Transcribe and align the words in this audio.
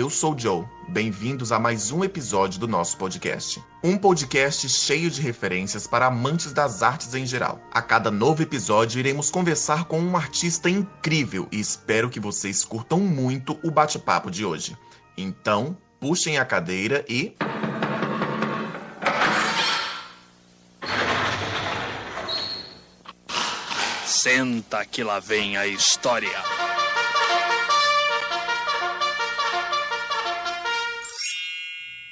eu 0.00 0.08
sou 0.08 0.36
Joe. 0.36 0.64
Bem-vindos 0.88 1.52
a 1.52 1.58
mais 1.58 1.92
um 1.92 2.02
episódio 2.02 2.58
do 2.58 2.66
nosso 2.66 2.96
podcast. 2.96 3.62
Um 3.84 3.98
podcast 3.98 4.66
cheio 4.66 5.10
de 5.10 5.20
referências 5.20 5.86
para 5.86 6.06
amantes 6.06 6.54
das 6.54 6.82
artes 6.82 7.14
em 7.14 7.26
geral. 7.26 7.60
A 7.70 7.82
cada 7.82 8.10
novo 8.10 8.42
episódio, 8.42 8.98
iremos 8.98 9.30
conversar 9.30 9.84
com 9.84 10.00
um 10.00 10.16
artista 10.16 10.70
incrível 10.70 11.46
e 11.52 11.60
espero 11.60 12.08
que 12.08 12.18
vocês 12.18 12.64
curtam 12.64 12.98
muito 12.98 13.60
o 13.62 13.70
bate-papo 13.70 14.30
de 14.30 14.42
hoje. 14.42 14.74
Então, 15.18 15.76
puxem 16.00 16.38
a 16.38 16.46
cadeira 16.46 17.04
e. 17.06 17.36
Senta 24.06 24.82
que 24.86 25.04
lá 25.04 25.20
vem 25.20 25.58
a 25.58 25.66
história. 25.66 26.69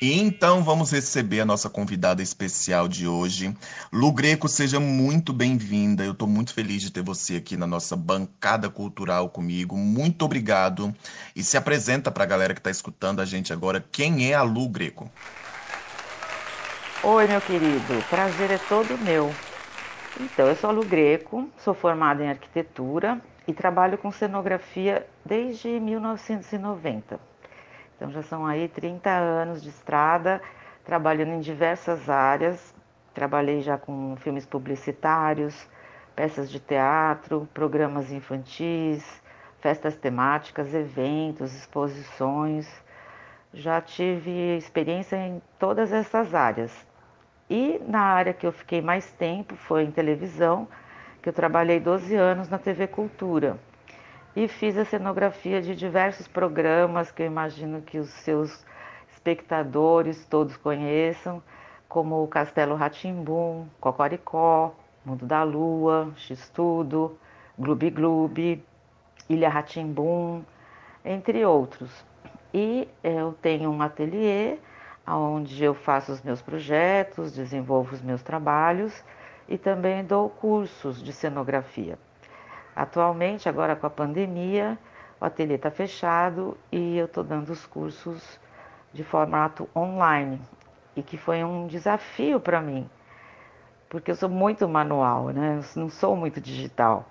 Então 0.00 0.62
vamos 0.62 0.92
receber 0.92 1.40
a 1.40 1.44
nossa 1.44 1.68
convidada 1.68 2.22
especial 2.22 2.86
de 2.86 3.08
hoje. 3.08 3.52
Lu 3.92 4.12
Greco, 4.12 4.48
seja 4.48 4.78
muito 4.78 5.32
bem-vinda. 5.32 6.04
Eu 6.04 6.12
estou 6.12 6.28
muito 6.28 6.54
feliz 6.54 6.82
de 6.82 6.92
ter 6.92 7.02
você 7.02 7.34
aqui 7.34 7.56
na 7.56 7.66
nossa 7.66 7.96
bancada 7.96 8.70
cultural 8.70 9.28
comigo. 9.28 9.76
Muito 9.76 10.24
obrigado. 10.24 10.94
E 11.34 11.42
se 11.42 11.56
apresenta 11.56 12.12
para 12.12 12.22
a 12.22 12.26
galera 12.28 12.54
que 12.54 12.60
está 12.60 12.70
escutando 12.70 13.20
a 13.20 13.24
gente 13.24 13.52
agora. 13.52 13.84
Quem 13.90 14.30
é 14.30 14.34
a 14.34 14.42
Lu 14.42 14.68
Greco? 14.68 15.10
Oi, 17.02 17.26
meu 17.26 17.40
querido. 17.40 18.04
Prazer 18.08 18.52
é 18.52 18.58
todo 18.68 18.96
meu. 18.98 19.34
Então, 20.20 20.46
eu 20.46 20.54
sou 20.54 20.70
a 20.70 20.72
Lu 20.72 20.84
Greco, 20.84 21.50
sou 21.64 21.74
formada 21.74 22.22
em 22.22 22.28
arquitetura 22.28 23.20
e 23.48 23.52
trabalho 23.52 23.98
com 23.98 24.12
cenografia 24.12 25.04
desde 25.24 25.68
1990. 25.80 27.18
Então 27.98 28.12
já 28.12 28.22
são 28.22 28.46
aí 28.46 28.68
30 28.68 29.10
anos 29.10 29.60
de 29.60 29.70
estrada, 29.70 30.40
trabalhando 30.84 31.32
em 31.32 31.40
diversas 31.40 32.08
áreas. 32.08 32.72
Trabalhei 33.12 33.60
já 33.60 33.76
com 33.76 34.14
filmes 34.18 34.46
publicitários, 34.46 35.68
peças 36.14 36.48
de 36.48 36.60
teatro, 36.60 37.48
programas 37.52 38.12
infantis, 38.12 39.20
festas 39.60 39.96
temáticas, 39.96 40.72
eventos, 40.72 41.52
exposições. 41.52 42.72
Já 43.52 43.80
tive 43.80 44.56
experiência 44.56 45.16
em 45.16 45.42
todas 45.58 45.92
essas 45.92 46.36
áreas. 46.36 46.86
E 47.50 47.80
na 47.84 48.02
área 48.02 48.32
que 48.32 48.46
eu 48.46 48.52
fiquei 48.52 48.80
mais 48.80 49.10
tempo 49.10 49.56
foi 49.56 49.82
em 49.82 49.90
televisão, 49.90 50.68
que 51.20 51.28
eu 51.28 51.32
trabalhei 51.32 51.80
12 51.80 52.14
anos 52.14 52.48
na 52.48 52.58
TV 52.58 52.86
Cultura 52.86 53.58
e 54.38 54.46
fiz 54.46 54.78
a 54.78 54.84
cenografia 54.84 55.60
de 55.60 55.74
diversos 55.74 56.28
programas 56.28 57.10
que 57.10 57.24
eu 57.24 57.26
imagino 57.26 57.82
que 57.82 57.98
os 57.98 58.08
seus 58.08 58.64
espectadores 59.12 60.24
todos 60.26 60.56
conheçam, 60.56 61.42
como 61.88 62.22
o 62.22 62.28
Castelo 62.28 62.76
Ratimbum, 62.76 63.66
Cocoricó, 63.80 64.72
Mundo 65.04 65.26
da 65.26 65.42
Lua, 65.42 66.12
X-Tudo, 66.14 67.18
Gloob 67.58 67.90
Gloob, 67.90 68.64
Ilha 69.28 69.48
Ratimbum, 69.48 70.44
entre 71.04 71.44
outros. 71.44 71.90
E 72.54 72.86
eu 73.02 73.32
tenho 73.42 73.68
um 73.72 73.82
ateliê 73.82 74.56
onde 75.04 75.64
eu 75.64 75.74
faço 75.74 76.12
os 76.12 76.22
meus 76.22 76.40
projetos, 76.40 77.32
desenvolvo 77.32 77.92
os 77.92 78.00
meus 78.00 78.22
trabalhos 78.22 79.02
e 79.48 79.58
também 79.58 80.04
dou 80.04 80.30
cursos 80.30 81.02
de 81.02 81.12
cenografia. 81.12 81.98
Atualmente, 82.78 83.48
agora 83.48 83.74
com 83.74 83.88
a 83.88 83.90
pandemia, 83.90 84.78
o 85.20 85.24
ateliê 85.24 85.56
está 85.56 85.68
fechado 85.68 86.56
e 86.70 86.96
eu 86.96 87.06
estou 87.06 87.24
dando 87.24 87.50
os 87.50 87.66
cursos 87.66 88.38
de 88.92 89.02
formato 89.02 89.68
online 89.74 90.40
e 90.94 91.02
que 91.02 91.16
foi 91.16 91.42
um 91.42 91.66
desafio 91.66 92.38
para 92.38 92.60
mim, 92.60 92.88
porque 93.88 94.12
eu 94.12 94.14
sou 94.14 94.28
muito 94.28 94.68
manual, 94.68 95.30
né? 95.30 95.58
Eu 95.58 95.80
não 95.82 95.90
sou 95.90 96.14
muito 96.14 96.40
digital. 96.40 97.04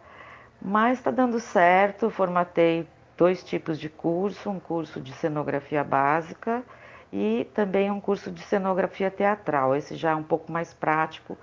Mas 0.62 1.00
está 1.00 1.12
dando 1.12 1.38
certo, 1.38 2.10
formatei 2.10 2.88
dois 3.18 3.44
tipos 3.44 3.78
de 3.78 3.90
curso, 3.90 4.50
um 4.50 4.62
curso 4.62 5.02
de 5.02 5.12
cenografia 5.12 5.84
básica 5.84 6.64
e 7.12 7.46
também 7.54 7.92
um 7.92 8.00
curso 8.00 8.32
de 8.32 8.42
cenografia 8.42 9.12
teatral. 9.12 9.76
Esse 9.76 9.98
já 9.98 10.12
é 10.12 10.16
um 10.16 10.24
pouco 10.24 10.50
mais 10.50 10.74
prático, 10.74 11.38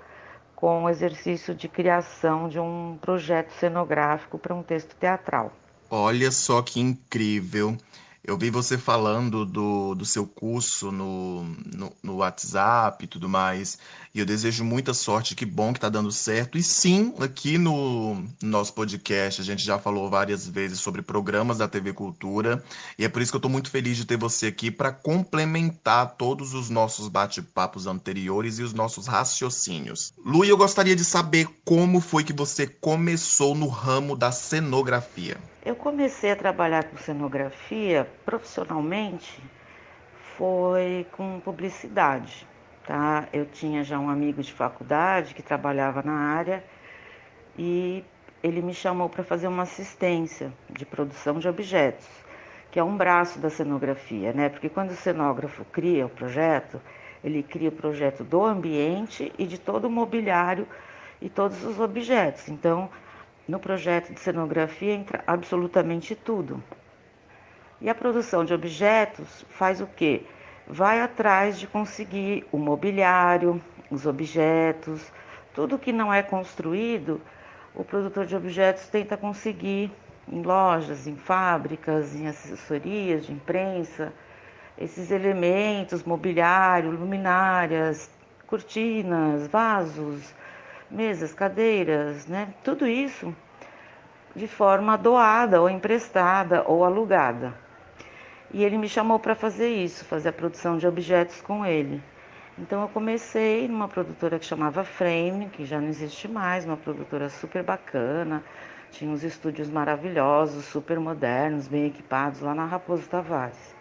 com 0.65 0.85
o 0.85 0.89
exercício 0.89 1.55
de 1.55 1.69
criação 1.69 2.49
de 2.49 2.59
um 2.59 2.97
projeto 2.99 3.51
cenográfico 3.51 4.39
para 4.39 4.55
um 4.55 4.63
texto 4.63 4.97
teatral. 4.97 5.53
Olha 5.91 6.31
só 6.31 6.63
que 6.63 6.81
incrível! 6.81 7.77
Eu 8.27 8.39
vi 8.39 8.49
você 8.49 8.79
falando 8.79 9.45
do, 9.45 9.95
do 9.95 10.07
seu 10.07 10.27
curso 10.27 10.91
no, 10.91 11.45
no, 11.45 11.93
no 12.03 12.17
WhatsApp 12.17 13.05
e 13.05 13.07
tudo 13.07 13.29
mais. 13.29 13.79
E 14.15 14.19
eu 14.19 14.25
desejo 14.25 14.65
muita 14.65 14.95
sorte, 14.95 15.35
que 15.35 15.45
bom 15.45 15.75
que 15.75 15.81
tá 15.81 15.91
dando 15.91 16.11
certo. 16.11 16.57
E 16.57 16.63
sim, 16.63 17.13
aqui 17.21 17.59
no 17.59 18.25
nosso 18.43 18.73
podcast 18.73 19.43
a 19.43 19.45
gente 19.45 19.63
já 19.63 19.79
falou 19.79 20.09
várias 20.09 20.49
vezes 20.49 20.81
sobre 20.81 21.03
programas 21.03 21.59
da 21.59 21.69
TV 21.69 21.93
Cultura. 21.93 22.65
E 22.99 23.05
é 23.05 23.11
por 23.11 23.21
isso 23.21 23.31
que 23.31 23.37
eu 23.37 23.43
tô 23.43 23.51
muito 23.51 23.69
feliz 23.69 23.95
de 23.99 24.07
ter 24.07 24.17
você 24.17 24.47
aqui 24.47 24.71
para 24.71 24.91
complementar 24.91 26.15
todos 26.17 26.55
os 26.55 26.71
nossos 26.71 27.09
bate-papos 27.09 27.87
anteriores 27.87 28.59
e 28.59 28.63
os 28.63 28.73
nossos 28.73 29.07
raciocínios. 29.07 30.15
Lu, 30.25 30.47
eu 30.47 30.57
gostaria 30.57 30.97
de 30.97 31.05
saber 31.05 31.47
como 31.63 32.01
foi 32.01 32.25
que 32.25 32.33
você 32.33 32.67
começou 32.67 33.55
no 33.55 33.69
ramo 33.69 34.17
da 34.17 34.33
cenografia. 34.33 35.37
Eu 35.65 35.75
comecei 35.75 36.31
a 36.31 36.37
trabalhar 36.37 36.85
com 36.85 36.99
cenografia 36.99 38.07
profissionalmente 38.27 39.43
foi 40.37 41.07
com 41.13 41.41
publicidade, 41.41 42.47
tá? 42.87 43.27
Eu 43.33 43.47
tinha 43.47 43.83
já 43.83 43.99
um 43.99 44.11
amigo 44.11 44.43
de 44.43 44.53
faculdade 44.53 45.35
que 45.35 45.43
trabalhava 45.43 46.03
na 46.03 46.13
área 46.13 46.63
e 47.57 48.05
ele 48.43 48.61
me 48.61 48.75
chamou 48.75 49.09
para 49.09 49.25
fazer 49.25 49.49
uma 49.49 49.63
assistência 49.63 50.53
de 50.69 50.85
produção 50.85 51.39
de 51.39 51.49
objetos, 51.49 52.11
que 52.71 52.79
é 52.79 52.85
um 52.85 52.95
braço 52.95 53.39
da 53.39 53.49
cenografia, 53.49 54.35
né? 54.35 54.51
Porque 54.51 54.69
quando 54.69 54.91
o 54.91 54.97
cenógrafo 54.97 55.65
cria 55.73 56.05
o 56.05 56.11
projeto, 56.11 56.79
ele 57.23 57.43
cria 57.43 57.71
o 57.71 57.73
projeto 57.73 58.23
do 58.23 58.45
ambiente 58.45 59.33
e 59.39 59.47
de 59.47 59.57
todo 59.57 59.87
o 59.87 59.91
mobiliário 59.91 60.69
e 61.23 61.31
todos 61.31 61.65
os 61.65 61.81
objetos. 61.81 62.51
Então, 62.51 62.91
no 63.47 63.59
projeto 63.59 64.13
de 64.13 64.21
cenografia 64.21 64.93
entra 64.93 65.23
absolutamente 65.27 66.15
tudo. 66.15 66.63
E 67.81 67.91
a 67.91 67.95
produção 67.95 68.45
de 68.45 68.55
objetos 68.55 69.45
faz 69.51 69.81
o 69.81 69.87
quê? 69.87 70.23
Vai 70.67 71.01
atrás 71.01 71.59
de 71.59 71.67
conseguir 71.67 72.47
o 72.51 72.57
mobiliário, 72.57 73.61
os 73.91 74.07
objetos, 74.07 75.13
tudo 75.55 75.79
que 75.79 75.93
não 75.93 76.13
é 76.13 76.23
construído, 76.23 77.21
o 77.75 77.85
produtor 77.85 78.25
de 78.25 78.35
objetos 78.35 78.89
tenta 78.89 79.17
conseguir 79.17 79.91
em 80.29 80.43
lojas, 80.43 81.07
em 81.07 81.17
fábricas, 81.17 82.15
em 82.15 82.27
assessorias 82.27 83.27
de 83.27 83.33
imprensa, 83.33 84.13
esses 84.79 85.11
elementos, 85.11 86.03
mobiliário, 86.03 86.91
luminárias, 86.91 88.11
cortinas, 88.47 89.47
vasos, 89.49 90.35
mesas, 90.95 91.35
cadeiras, 91.35 92.27
né? 92.27 92.55
Tudo 92.63 92.87
isso 92.87 93.35
de 94.35 94.47
forma 94.49 94.97
doada 94.97 95.61
ou 95.61 95.69
emprestada 95.69 96.65
ou 96.67 96.85
alugada. 96.85 97.55
E 98.53 98.65
ele 98.65 98.79
me 98.79 98.89
chamou 98.89 99.19
para 99.19 99.35
fazer 99.35 99.69
isso, 99.69 100.05
fazer 100.05 100.29
a 100.29 100.33
produção 100.33 100.79
de 100.79 100.87
objetos 100.87 101.41
com 101.41 101.67
ele. 101.67 102.03
Então 102.57 102.83
eu 102.83 102.89
comecei 102.89 103.67
numa 103.67 103.89
produtora 103.89 104.39
que 104.39 104.47
chamava 104.47 104.85
Frame, 104.85 105.49
que 105.51 105.65
já 105.65 105.81
não 105.81 105.89
existe 105.89 106.29
mais, 106.29 106.65
uma 106.65 106.77
produtora 106.77 107.29
super 107.29 107.65
bacana, 107.65 108.45
tinha 108.93 109.11
uns 109.11 109.25
estúdios 109.25 109.69
maravilhosos, 109.69 110.65
super 110.67 111.01
modernos, 111.01 111.67
bem 111.67 111.87
equipados 111.87 112.41
lá 112.41 112.55
na 112.55 112.65
Raposo 112.65 113.09
Tavares. 113.09 113.75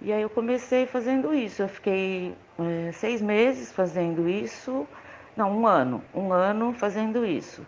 E 0.00 0.12
aí 0.12 0.20
eu 0.20 0.30
comecei 0.30 0.84
fazendo 0.84 1.32
isso. 1.32 1.62
Eu 1.62 1.68
fiquei 1.68 2.34
é, 2.58 2.90
seis 2.90 3.22
meses 3.22 3.70
fazendo 3.70 4.28
isso 4.28 4.84
não, 5.36 5.50
um 5.50 5.66
ano, 5.66 6.02
um 6.14 6.32
ano 6.32 6.74
fazendo 6.74 7.24
isso. 7.24 7.66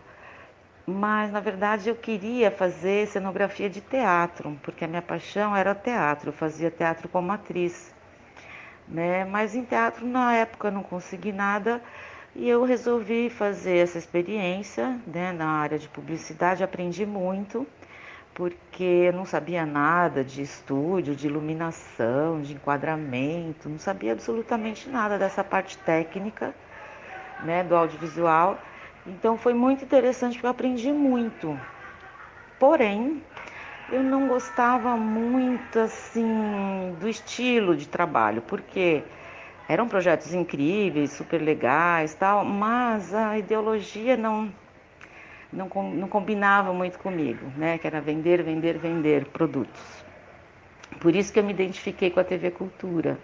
Mas 0.85 1.31
na 1.31 1.39
verdade 1.39 1.89
eu 1.89 1.95
queria 1.95 2.51
fazer 2.51 3.07
cenografia 3.07 3.67
de 3.69 3.81
teatro, 3.81 4.55
porque 4.61 4.85
a 4.85 4.87
minha 4.87 5.01
paixão 5.01 5.55
era 5.55 5.73
teatro, 5.73 6.29
eu 6.29 6.33
fazia 6.33 6.69
teatro 6.69 7.09
como 7.09 7.31
atriz. 7.31 7.93
Né? 8.87 9.25
Mas 9.25 9.55
em 9.55 9.63
teatro 9.63 10.05
na 10.05 10.35
época 10.35 10.69
não 10.69 10.83
consegui 10.83 11.31
nada 11.31 11.81
e 12.35 12.47
eu 12.47 12.63
resolvi 12.65 13.31
fazer 13.31 13.77
essa 13.77 13.97
experiência 13.97 14.99
né, 15.07 15.31
na 15.31 15.47
área 15.47 15.79
de 15.79 15.87
publicidade, 15.87 16.63
aprendi 16.63 17.03
muito, 17.03 17.65
porque 18.35 18.83
eu 18.83 19.13
não 19.13 19.25
sabia 19.25 19.65
nada 19.65 20.23
de 20.23 20.43
estúdio, 20.43 21.15
de 21.15 21.25
iluminação, 21.25 22.41
de 22.41 22.53
enquadramento, 22.53 23.69
não 23.69 23.79
sabia 23.79 24.11
absolutamente 24.11 24.87
nada 24.87 25.17
dessa 25.17 25.43
parte 25.43 25.77
técnica 25.79 26.53
né, 27.39 27.63
do 27.63 27.75
audiovisual. 27.75 28.63
Então 29.05 29.37
foi 29.37 29.53
muito 29.53 29.83
interessante 29.83 30.33
porque 30.33 30.45
eu 30.45 30.51
aprendi 30.51 30.91
muito. 30.91 31.59
Porém, 32.57 33.23
eu 33.89 34.01
não 34.03 34.27
gostava 34.27 34.97
muito 34.97 35.79
assim 35.79 36.95
do 36.99 37.07
estilo 37.07 37.75
de 37.75 37.87
trabalho, 37.87 38.41
porque 38.41 39.03
eram 39.67 39.87
projetos 39.87 40.33
incríveis, 40.33 41.11
super 41.11 41.41
legais, 41.41 42.13
tal, 42.15 42.45
mas 42.45 43.13
a 43.13 43.37
ideologia 43.37 44.15
não 44.15 44.51
não, 45.51 45.69
não 45.93 46.07
combinava 46.07 46.73
muito 46.73 46.99
comigo, 46.99 47.51
né? 47.55 47.77
Que 47.77 47.87
era 47.87 48.01
vender, 48.01 48.43
vender, 48.43 48.77
vender 48.77 49.25
produtos. 49.25 50.03
Por 50.99 51.15
isso 51.15 51.31
que 51.31 51.39
eu 51.39 51.43
me 51.43 51.53
identifiquei 51.53 52.09
com 52.09 52.19
a 52.19 52.23
TV 52.23 52.51
Cultura, 52.51 53.19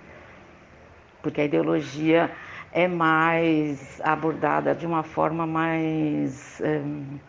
porque 1.21 1.41
a 1.41 1.45
ideologia 1.45 2.31
é 2.71 2.88
mais 2.88 4.00
abordada 4.03 4.73
de 4.75 4.85
uma 4.85 5.03
forma 5.03 5.45
mais 5.45 6.62
hum, 6.62 7.19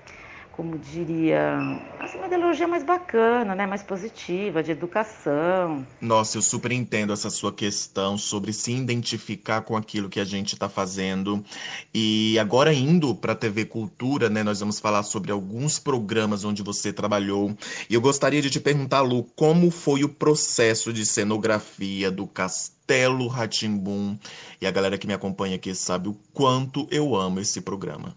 como 0.52 0.78
diria, 0.78 1.58
assim, 1.98 2.18
uma 2.18 2.26
ideologia 2.26 2.68
mais 2.68 2.84
bacana, 2.84 3.54
né? 3.54 3.66
mais 3.66 3.82
positiva, 3.82 4.62
de 4.62 4.70
educação. 4.70 5.86
Nossa, 6.00 6.36
eu 6.36 6.42
super 6.42 6.70
entendo 6.72 7.12
essa 7.12 7.30
sua 7.30 7.52
questão 7.52 8.18
sobre 8.18 8.52
se 8.52 8.72
identificar 8.72 9.62
com 9.62 9.76
aquilo 9.76 10.08
que 10.08 10.20
a 10.20 10.24
gente 10.24 10.52
está 10.52 10.68
fazendo. 10.68 11.42
E 11.92 12.38
agora 12.38 12.72
indo 12.72 13.14
para 13.14 13.32
a 13.32 13.36
TV 13.36 13.64
Cultura, 13.64 14.28
né, 14.28 14.42
nós 14.42 14.60
vamos 14.60 14.78
falar 14.78 15.02
sobre 15.02 15.32
alguns 15.32 15.78
programas 15.78 16.44
onde 16.44 16.62
você 16.62 16.92
trabalhou. 16.92 17.56
E 17.88 17.94
eu 17.94 18.00
gostaria 18.00 18.42
de 18.42 18.50
te 18.50 18.60
perguntar, 18.60 19.00
Lu, 19.00 19.24
como 19.34 19.70
foi 19.70 20.04
o 20.04 20.08
processo 20.08 20.92
de 20.92 21.06
cenografia 21.06 22.10
do 22.10 22.26
Castelo 22.26 23.26
Ratimbum? 23.26 24.18
E 24.60 24.66
a 24.66 24.70
galera 24.70 24.98
que 24.98 25.06
me 25.06 25.14
acompanha 25.14 25.56
aqui 25.56 25.74
sabe 25.74 26.08
o 26.08 26.16
quanto 26.32 26.86
eu 26.90 27.16
amo 27.16 27.40
esse 27.40 27.60
programa. 27.60 28.16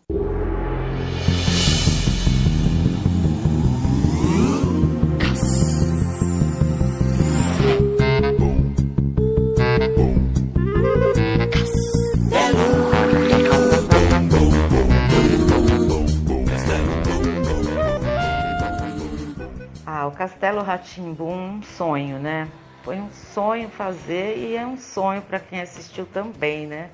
Castelo 20.56 20.62
Ratimbum, 20.62 21.57
um 21.57 21.63
sonho, 21.63 22.18
né? 22.18 22.50
Foi 22.84 22.96
um 22.98 23.10
sonho 23.10 23.68
fazer 23.68 24.38
e 24.38 24.56
é 24.56 24.66
um 24.66 24.78
sonho 24.78 25.22
para 25.22 25.38
quem 25.38 25.60
assistiu 25.60 26.06
também, 26.06 26.66
né? 26.66 26.92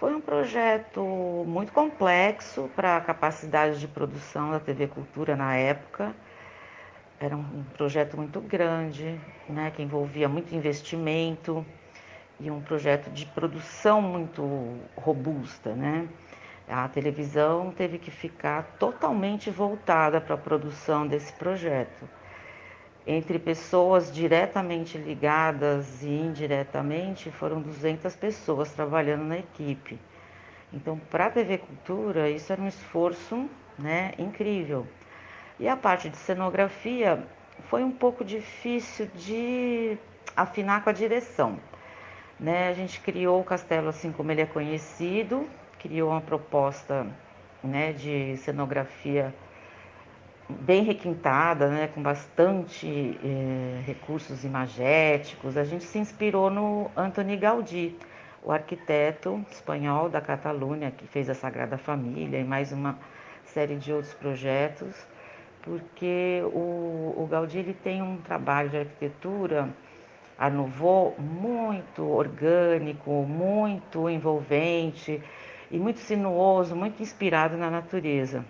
Foi 0.00 0.12
um 0.12 0.20
projeto 0.20 1.00
muito 1.46 1.72
complexo 1.72 2.68
para 2.74 2.96
a 2.96 3.00
capacidade 3.00 3.78
de 3.78 3.86
produção 3.86 4.50
da 4.50 4.58
TV 4.58 4.88
Cultura 4.88 5.36
na 5.36 5.54
época. 5.54 6.12
Era 7.20 7.36
um 7.36 7.62
projeto 7.76 8.16
muito 8.16 8.40
grande, 8.40 9.18
né, 9.48 9.70
que 9.70 9.82
envolvia 9.82 10.28
muito 10.28 10.52
investimento 10.52 11.64
e 12.40 12.50
um 12.50 12.60
projeto 12.60 13.10
de 13.10 13.26
produção 13.26 14.02
muito 14.02 14.80
robusta, 14.96 15.72
né? 15.74 16.08
A 16.68 16.88
televisão 16.88 17.70
teve 17.70 17.96
que 17.96 18.10
ficar 18.10 18.64
totalmente 18.76 19.50
voltada 19.50 20.20
para 20.20 20.34
a 20.34 20.38
produção 20.38 21.06
desse 21.06 21.32
projeto. 21.32 22.08
Entre 23.06 23.38
pessoas 23.38 24.12
diretamente 24.12 24.98
ligadas 24.98 26.02
e 26.02 26.08
indiretamente, 26.08 27.30
foram 27.30 27.62
200 27.62 28.16
pessoas 28.16 28.72
trabalhando 28.72 29.22
na 29.22 29.38
equipe. 29.38 29.96
Então, 30.72 30.98
para 31.10 31.26
a 31.26 31.30
TV 31.30 31.58
Cultura, 31.58 32.28
isso 32.28 32.52
era 32.52 32.60
um 32.60 32.66
esforço 32.66 33.48
né, 33.78 34.12
incrível. 34.18 34.86
E 35.60 35.68
a 35.68 35.76
parte 35.76 36.08
de 36.08 36.16
cenografia 36.16 37.22
foi 37.70 37.84
um 37.84 37.92
pouco 37.92 38.24
difícil 38.24 39.08
de 39.14 39.96
afinar 40.36 40.82
com 40.82 40.90
a 40.90 40.92
direção. 40.92 41.60
Né? 42.40 42.68
A 42.68 42.72
gente 42.72 43.00
criou 43.00 43.40
o 43.40 43.44
castelo 43.44 43.88
assim 43.88 44.10
como 44.10 44.32
ele 44.32 44.42
é 44.42 44.46
conhecido, 44.46 45.48
criou 45.78 46.10
uma 46.10 46.20
proposta 46.20 47.06
né, 47.62 47.92
de 47.92 48.36
cenografia 48.38 49.32
bem 50.48 50.82
requintada, 50.84 51.68
né, 51.68 51.88
com 51.88 52.02
bastante 52.02 53.18
eh, 53.22 53.82
recursos 53.84 54.44
imagéticos. 54.44 55.56
A 55.56 55.64
gente 55.64 55.84
se 55.84 55.98
inspirou 55.98 56.50
no 56.50 56.90
Antoni 56.96 57.36
Gaudí, 57.36 57.96
o 58.42 58.52
arquiteto 58.52 59.44
espanhol 59.50 60.08
da 60.08 60.20
Catalunha, 60.20 60.90
que 60.90 61.06
fez 61.06 61.28
a 61.28 61.34
Sagrada 61.34 61.76
Família 61.76 62.38
e 62.38 62.44
mais 62.44 62.70
uma 62.70 62.98
série 63.44 63.76
de 63.76 63.92
outros 63.92 64.14
projetos, 64.14 64.94
porque 65.62 66.42
o, 66.52 67.14
o 67.16 67.28
Gaudí 67.28 67.58
ele 67.58 67.74
tem 67.74 68.00
um 68.02 68.18
trabalho 68.18 68.70
de 68.70 68.78
arquitetura 68.78 69.68
a 70.38 70.50
Nouveau 70.50 71.16
muito 71.18 72.02
orgânico, 72.04 73.10
muito 73.22 74.08
envolvente 74.08 75.20
e 75.70 75.78
muito 75.78 75.98
sinuoso, 75.98 76.76
muito 76.76 77.02
inspirado 77.02 77.56
na 77.56 77.70
natureza. 77.70 78.44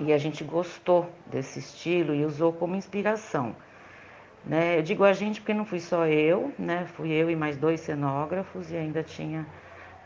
E 0.00 0.12
a 0.12 0.18
gente 0.18 0.44
gostou 0.44 1.10
desse 1.26 1.58
estilo 1.58 2.14
e 2.14 2.24
usou 2.24 2.52
como 2.52 2.76
inspiração. 2.76 3.54
Né? 4.44 4.78
Eu 4.78 4.82
digo 4.82 5.04
a 5.04 5.12
gente 5.12 5.40
porque 5.40 5.52
não 5.52 5.64
fui 5.64 5.80
só 5.80 6.06
eu, 6.06 6.52
né? 6.58 6.86
fui 6.94 7.10
eu 7.10 7.30
e 7.30 7.36
mais 7.36 7.56
dois 7.56 7.80
cenógrafos 7.80 8.70
e 8.70 8.76
ainda 8.76 9.02
tinha 9.02 9.46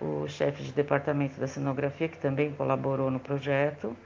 o 0.00 0.26
chefe 0.26 0.62
de 0.62 0.72
departamento 0.72 1.38
da 1.38 1.46
cenografia 1.46 2.08
que 2.08 2.18
também 2.18 2.52
colaborou 2.52 3.10
no 3.10 3.20
projeto. 3.20 3.96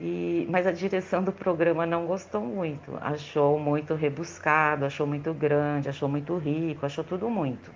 E, 0.00 0.48
mas 0.50 0.66
a 0.66 0.72
direção 0.72 1.22
do 1.22 1.30
programa 1.30 1.86
não 1.86 2.06
gostou 2.06 2.40
muito, 2.40 2.98
achou 3.00 3.58
muito 3.58 3.94
rebuscado, 3.94 4.84
achou 4.84 5.06
muito 5.06 5.32
grande, 5.32 5.88
achou 5.88 6.08
muito 6.08 6.36
rico, 6.38 6.84
achou 6.84 7.04
tudo 7.04 7.30
muito. 7.30 7.70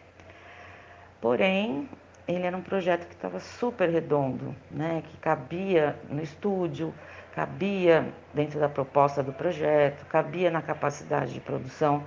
Porém, 1.20 1.88
ele 2.26 2.44
era 2.44 2.56
um 2.56 2.62
projeto 2.62 3.06
que 3.06 3.14
estava 3.14 3.38
super 3.38 3.88
redondo, 3.88 4.54
né? 4.70 5.02
que 5.06 5.16
cabia 5.18 5.96
no 6.10 6.20
estúdio, 6.20 6.92
cabia 7.36 8.14
dentro 8.32 8.58
da 8.58 8.66
proposta 8.66 9.22
do 9.22 9.30
projeto, 9.30 10.06
cabia 10.06 10.50
na 10.50 10.62
capacidade 10.62 11.34
de 11.34 11.40
produção 11.40 12.02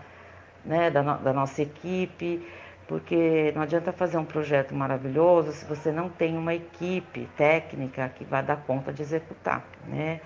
né? 0.65 0.89
da, 0.89 1.03
no, 1.03 1.19
da 1.19 1.31
nossa 1.31 1.61
equipe, 1.61 2.43
porque 2.87 3.51
não 3.55 3.61
adianta 3.61 3.93
fazer 3.93 4.17
um 4.17 4.25
projeto 4.25 4.73
maravilhoso 4.73 5.51
se 5.51 5.63
você 5.65 5.91
não 5.91 6.09
tem 6.09 6.35
uma 6.35 6.55
equipe 6.55 7.29
técnica 7.37 8.09
que 8.09 8.25
vai 8.25 8.41
dar 8.41 8.57
conta 8.57 8.91
de 8.91 9.03
executar, 9.03 9.63
né? 9.85 10.19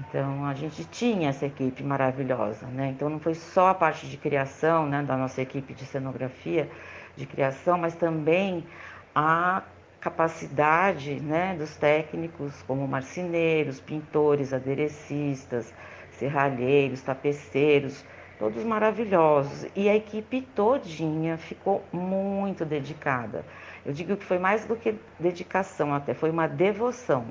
Então 0.00 0.44
a 0.46 0.54
gente 0.54 0.84
tinha 0.86 1.28
essa 1.28 1.46
equipe 1.46 1.84
maravilhosa, 1.84 2.66
né? 2.66 2.88
Então 2.88 3.08
não 3.08 3.20
foi 3.20 3.34
só 3.34 3.68
a 3.68 3.74
parte 3.74 4.08
de 4.08 4.16
criação, 4.16 4.86
né, 4.86 5.02
da 5.02 5.16
nossa 5.16 5.40
equipe 5.40 5.74
de 5.74 5.84
cenografia, 5.84 6.68
de 7.14 7.26
criação, 7.26 7.78
mas 7.78 7.94
também 7.94 8.66
a 9.14 9.62
capacidade 10.02 11.20
né, 11.20 11.54
dos 11.56 11.76
técnicos, 11.76 12.60
como 12.64 12.86
marceneiros, 12.88 13.80
pintores, 13.80 14.52
aderecistas, 14.52 15.72
serralheiros, 16.10 17.02
tapeceiros, 17.02 18.04
todos 18.36 18.64
maravilhosos. 18.64 19.64
E 19.76 19.88
a 19.88 19.94
equipe 19.94 20.42
todinha 20.42 21.38
ficou 21.38 21.84
muito 21.92 22.64
dedicada. 22.64 23.44
Eu 23.86 23.92
digo 23.92 24.16
que 24.16 24.24
foi 24.24 24.40
mais 24.40 24.64
do 24.64 24.74
que 24.74 24.96
dedicação, 25.20 25.94
até 25.94 26.14
foi 26.14 26.30
uma 26.30 26.48
devoção. 26.48 27.26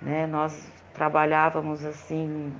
Né? 0.00 0.28
Nós 0.28 0.70
trabalhávamos 0.94 1.84
assim 1.84 2.52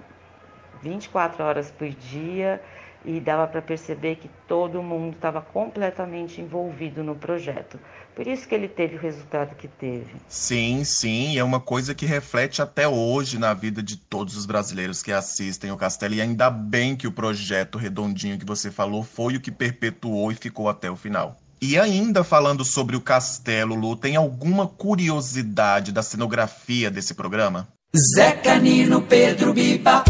24 0.83 1.45
horas 1.45 1.71
por 1.71 1.89
dia 1.89 2.61
e 3.05 3.21
dava 3.21 3.47
para 3.47 3.63
perceber 3.63 4.17
que 4.17 4.29
todo 4.49 4.83
mundo 4.83 5.15
estava 5.15 5.41
completamente 5.41 6.41
envolvido 6.41 7.05
no 7.05 7.15
projeto. 7.15 7.79
Por 8.15 8.27
isso 8.27 8.49
que 8.49 8.55
ele 8.55 8.67
teve 8.67 8.97
o 8.97 8.99
resultado 8.99 9.55
que 9.55 9.69
teve. 9.69 10.15
Sim, 10.27 10.83
sim, 10.85 11.37
é 11.39 11.45
uma 11.45 11.61
coisa 11.61 11.95
que 11.95 12.07
reflete 12.07 12.63
até 12.63 12.89
hoje 12.89 13.39
na 13.39 13.53
vida 13.53 13.83
de 13.83 13.97
todos 13.97 14.37
os 14.37 14.47
brasileiros 14.47 15.03
que 15.03 15.13
assistem 15.13 15.71
o 15.71 15.77
Castelo. 15.77 16.15
E 16.15 16.23
ainda 16.23 16.49
bem 16.49 16.97
que 16.97 17.07
o 17.07 17.13
projeto 17.13 17.77
redondinho 17.77 18.39
que 18.39 18.47
você 18.47 18.71
falou 18.71 19.03
foi 19.03 19.37
o 19.37 19.41
que 19.41 19.51
perpetuou 19.51 20.33
e 20.33 20.35
ficou 20.35 20.69
até 20.69 20.91
o 20.91 20.97
final. 20.97 21.37
E 21.61 21.79
ainda 21.79 22.25
falando 22.25 22.65
sobre 22.65 22.97
o 22.97 23.01
Castelo, 23.01 23.75
Lu, 23.75 23.97
tem 23.97 24.17
alguma 24.17 24.67
curiosidade 24.67 25.93
da 25.93 26.03
cenografia 26.03 26.91
desse 26.91 27.15
programa? 27.15 27.69
Zé 28.15 28.33
Canino, 28.33 29.03
Pedro 29.03 29.55
Biba. 29.55 30.05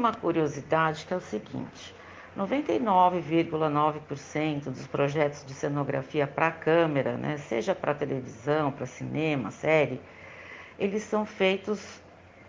Uma 0.00 0.12
curiosidade 0.14 1.04
que 1.06 1.12
é 1.12 1.16
o 1.16 1.20
seguinte: 1.20 1.94
99,9% 2.36 4.64
dos 4.64 4.86
projetos 4.86 5.44
de 5.44 5.52
cenografia 5.52 6.26
para 6.26 6.50
câmera, 6.50 7.18
né, 7.18 7.36
seja 7.36 7.74
para 7.74 7.92
televisão, 7.94 8.72
para 8.72 8.86
cinema, 8.86 9.50
série, 9.50 10.00
eles 10.78 11.02
são 11.02 11.26
feitos 11.26 12.00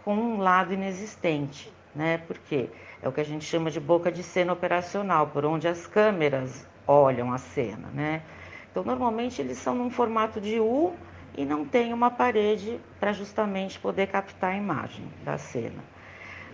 com 0.05 0.15
um 0.15 0.37
lado 0.37 0.73
inexistente, 0.73 1.69
né? 1.93 2.19
Porque 2.19 2.69
é 3.01 3.07
o 3.07 3.11
que 3.11 3.19
a 3.19 3.25
gente 3.25 3.43
chama 3.45 3.69
de 3.69 3.79
boca 3.79 4.11
de 4.11 4.23
cena 4.23 4.53
operacional, 4.53 5.27
por 5.27 5.45
onde 5.45 5.67
as 5.67 5.85
câmeras 5.85 6.65
olham 6.87 7.31
a 7.33 7.37
cena, 7.37 7.89
né? 7.93 8.23
Então, 8.71 8.83
normalmente 8.83 9.41
eles 9.41 9.57
são 9.57 9.75
num 9.75 9.91
formato 9.91 10.39
de 10.39 10.57
U 10.59 10.93
e 11.37 11.43
não 11.43 11.65
tem 11.65 11.93
uma 11.93 12.09
parede 12.09 12.79
para 12.99 13.11
justamente 13.11 13.77
poder 13.77 14.07
captar 14.07 14.53
a 14.53 14.55
imagem 14.55 15.05
da 15.25 15.37
cena. 15.37 15.83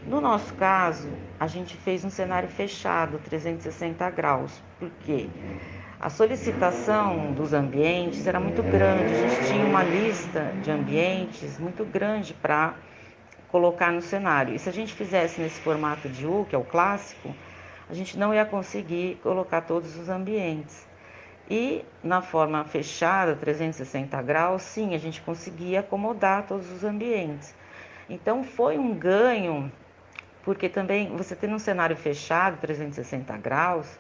No 0.05 0.21
nosso 0.21 0.53
caso, 0.53 1.09
a 1.39 1.47
gente 1.47 1.75
fez 1.75 2.05
um 2.05 2.09
cenário 2.09 2.47
fechado, 2.49 3.19
360 3.19 4.09
graus, 4.11 4.61
porque 4.79 5.29
a 5.99 6.09
solicitação 6.09 7.33
dos 7.33 7.53
ambientes 7.53 8.27
era 8.27 8.39
muito 8.39 8.61
grande, 8.61 9.13
a 9.13 9.27
gente 9.27 9.51
tinha 9.51 9.65
uma 9.65 9.83
lista 9.83 10.53
de 10.61 10.69
ambientes 10.69 11.59
muito 11.59 11.83
grande 11.83 12.33
para 12.33 12.75
colocar 13.49 13.91
no 13.91 14.01
cenário. 14.01 14.53
E 14.53 14.59
se 14.59 14.69
a 14.69 14.71
gente 14.71 14.93
fizesse 14.93 15.41
nesse 15.41 15.59
formato 15.59 16.07
de 16.07 16.27
U, 16.27 16.45
que 16.47 16.55
é 16.55 16.57
o 16.57 16.63
clássico, 16.63 17.35
a 17.89 17.93
gente 17.93 18.17
não 18.17 18.33
ia 18.33 18.45
conseguir 18.45 19.19
colocar 19.23 19.61
todos 19.61 19.97
os 19.97 20.07
ambientes. 20.07 20.87
E 21.49 21.83
na 22.03 22.21
forma 22.21 22.63
fechada, 22.65 23.35
360 23.35 24.21
graus, 24.21 24.61
sim, 24.61 24.93
a 24.93 24.97
gente 24.97 25.21
conseguia 25.21 25.79
acomodar 25.79 26.45
todos 26.45 26.71
os 26.71 26.83
ambientes. 26.83 27.55
Então 28.09 28.43
foi 28.43 28.77
um 28.77 28.93
ganho 28.93 29.71
porque 30.47 30.69
também 30.69 31.09
você 31.09 31.35
tendo 31.35 31.55
um 31.55 31.59
cenário 31.59 31.97
fechado, 31.97 32.55
360 32.61 33.35
graus, 33.35 33.99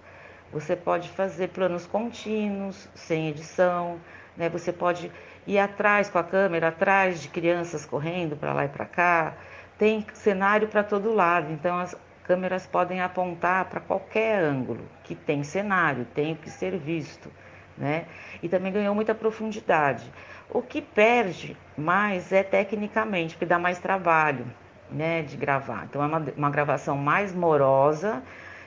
você 0.49 0.77
pode 0.77 1.09
fazer 1.09 1.49
planos 1.49 1.85
contínuos, 1.85 2.87
sem 2.95 3.27
edição, 3.27 3.99
né? 4.37 4.47
Você 4.47 4.71
pode 4.71 5.11
ir 5.45 5.59
atrás 5.59 6.09
com 6.09 6.17
a 6.17 6.23
câmera, 6.23 6.69
atrás 6.69 7.21
de 7.21 7.27
crianças 7.27 7.85
correndo 7.85 8.37
para 8.37 8.53
lá 8.53 8.63
e 8.63 8.69
para 8.69 8.85
cá. 8.85 9.33
Tem 9.77 10.07
cenário 10.13 10.69
para 10.69 10.85
todo 10.85 11.13
lado, 11.13 11.51
então 11.51 11.77
as 11.77 11.93
câmeras 12.23 12.65
podem 12.65 13.01
apontar 13.01 13.65
para 13.65 13.81
qualquer 13.81 14.41
ângulo 14.41 14.87
que 15.03 15.15
tem 15.15 15.43
cenário, 15.43 16.07
tem 16.15 16.33
que 16.33 16.49
ser 16.49 16.77
visto, 16.77 17.29
né? 17.77 18.05
E 18.41 18.47
também 18.47 18.71
ganhou 18.71 18.95
muita 18.95 19.13
profundidade. 19.13 20.09
O 20.49 20.61
que 20.61 20.81
perde 20.81 21.57
mais 21.77 22.31
é 22.31 22.41
tecnicamente, 22.41 23.35
porque 23.35 23.45
dá 23.45 23.59
mais 23.59 23.79
trabalho 23.79 24.47
né, 24.89 25.21
de 25.21 25.37
gravar. 25.37 25.85
Então 25.85 26.01
é 26.03 26.05
uma, 26.07 26.25
uma 26.35 26.49
gravação 26.49 26.97
mais 26.97 27.33
morosa, 27.33 28.23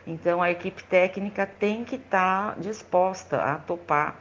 então 0.07 0.43
a 0.43 0.51
equipe 0.51 0.83
técnica 0.85 1.47
tem 1.47 1.85
que 1.85 1.97
estar 1.97 2.55
tá 2.55 2.61
disposta 2.61 3.37
a 3.43 3.57
topar 3.57 4.17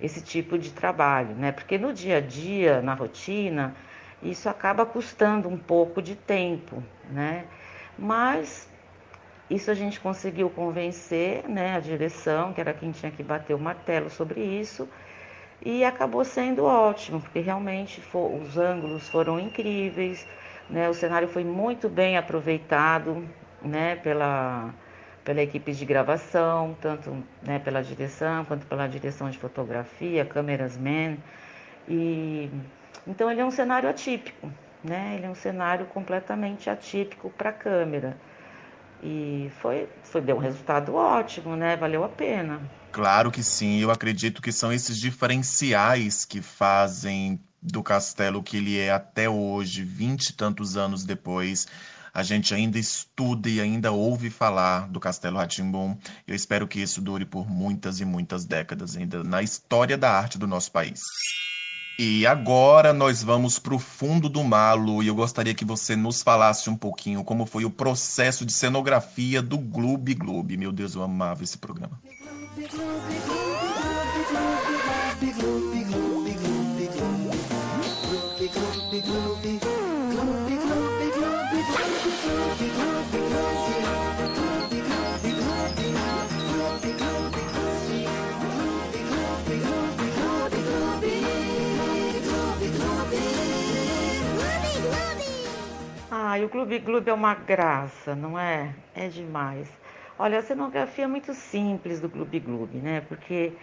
esse 0.00 0.20
tipo 0.22 0.58
de 0.58 0.70
trabalho, 0.70 1.34
né? 1.34 1.52
Porque 1.52 1.78
no 1.78 1.92
dia 1.92 2.18
a 2.18 2.20
dia, 2.20 2.82
na 2.82 2.94
rotina, 2.94 3.74
isso 4.22 4.48
acaba 4.48 4.84
custando 4.84 5.48
um 5.48 5.56
pouco 5.56 6.02
de 6.02 6.16
tempo, 6.16 6.82
né? 7.10 7.44
Mas 7.98 8.68
isso 9.48 9.70
a 9.70 9.74
gente 9.74 10.00
conseguiu 10.00 10.48
convencer, 10.50 11.48
né, 11.48 11.76
a 11.76 11.80
direção, 11.80 12.52
que 12.52 12.60
era 12.60 12.72
quem 12.72 12.90
tinha 12.90 13.12
que 13.12 13.22
bater 13.22 13.54
o 13.54 13.58
martelo 13.58 14.08
sobre 14.10 14.42
isso, 14.42 14.88
e 15.64 15.84
acabou 15.84 16.24
sendo 16.24 16.64
ótimo, 16.64 17.20
porque 17.20 17.40
realmente 17.40 18.02
os 18.12 18.56
ângulos 18.56 19.08
foram 19.08 19.38
incríveis, 19.38 20.26
né? 20.68 20.88
O 20.88 20.94
cenário 20.94 21.28
foi 21.28 21.44
muito 21.44 21.88
bem 21.88 22.16
aproveitado 22.16 23.26
né, 23.62 23.96
pela, 23.96 24.74
pela 25.24 25.42
equipe 25.42 25.72
de 25.72 25.84
gravação, 25.84 26.76
tanto 26.80 27.24
né, 27.42 27.58
pela 27.58 27.82
direção 27.82 28.44
quanto 28.44 28.66
pela 28.66 28.86
direção 28.86 29.30
de 29.30 29.38
fotografia, 29.38 30.24
câmeras 30.24 30.76
man. 30.76 31.16
E, 31.88 32.50
então 33.06 33.30
ele 33.30 33.40
é 33.40 33.44
um 33.44 33.50
cenário 33.50 33.88
atípico, 33.88 34.50
né? 34.82 35.14
ele 35.16 35.26
é 35.26 35.30
um 35.30 35.34
cenário 35.34 35.86
completamente 35.86 36.70
atípico 36.70 37.30
para 37.30 37.50
a 37.50 37.52
câmera. 37.52 38.16
E 39.02 39.50
foi, 39.60 39.88
foi, 40.02 40.22
deu 40.22 40.36
um 40.36 40.38
resultado 40.38 40.94
ótimo, 40.94 41.54
né? 41.56 41.76
Valeu 41.76 42.04
a 42.04 42.08
pena. 42.08 42.62
Claro 42.90 43.30
que 43.30 43.42
sim, 43.42 43.78
eu 43.80 43.90
acredito 43.90 44.40
que 44.40 44.50
são 44.50 44.72
esses 44.72 44.98
diferenciais 44.98 46.24
que 46.24 46.40
fazem 46.40 47.38
do 47.64 47.82
castelo 47.82 48.42
que 48.42 48.58
ele 48.58 48.78
é 48.78 48.92
até 48.92 49.28
hoje, 49.28 49.82
vinte 49.82 50.26
e 50.28 50.32
tantos 50.34 50.76
anos 50.76 51.02
depois. 51.02 51.66
A 52.12 52.22
gente 52.22 52.54
ainda 52.54 52.78
estuda 52.78 53.48
e 53.48 53.60
ainda 53.60 53.90
ouve 53.90 54.30
falar 54.30 54.86
do 54.88 55.00
Castelo 55.00 55.38
Ratimbum. 55.38 55.96
Eu 56.28 56.34
espero 56.36 56.68
que 56.68 56.80
isso 56.80 57.00
dure 57.00 57.24
por 57.24 57.50
muitas 57.50 57.98
e 57.98 58.04
muitas 58.04 58.44
décadas 58.44 58.96
ainda 58.96 59.24
na 59.24 59.42
história 59.42 59.98
da 59.98 60.12
arte 60.12 60.38
do 60.38 60.46
nosso 60.46 60.70
país. 60.70 61.00
E 61.98 62.26
agora 62.26 62.92
nós 62.92 63.22
vamos 63.22 63.58
para 63.58 63.74
o 63.74 63.78
fundo 63.78 64.28
do 64.28 64.44
malo 64.44 65.02
e 65.02 65.06
eu 65.06 65.14
gostaria 65.14 65.54
que 65.54 65.64
você 65.64 65.94
nos 65.96 66.22
falasse 66.22 66.68
um 66.68 66.76
pouquinho 66.76 67.24
como 67.24 67.46
foi 67.46 67.64
o 67.64 67.70
processo 67.70 68.44
de 68.44 68.52
cenografia 68.52 69.40
do 69.40 69.56
Gloob 69.56 70.12
Gloob. 70.14 70.56
Meu 70.56 70.72
Deus, 70.72 70.94
eu 70.94 71.02
amava 71.02 71.42
esse 71.42 71.56
programa. 71.58 72.00
Ai, 96.10 96.44
o 96.44 96.48
Clube 96.50 96.80
Clube 96.80 97.08
é 97.08 97.14
uma 97.14 97.34
graça, 97.34 98.14
não 98.14 98.38
é? 98.38 98.74
É 98.94 99.08
demais. 99.08 99.68
Olha, 100.18 100.40
a 100.40 100.42
cenografia 100.42 101.04
é 101.04 101.08
muito 101.08 101.32
simples 101.32 101.98
do 101.98 102.10
Clube 102.10 102.40
Clube, 102.40 102.76
né? 102.76 103.00
Porque 103.08 103.54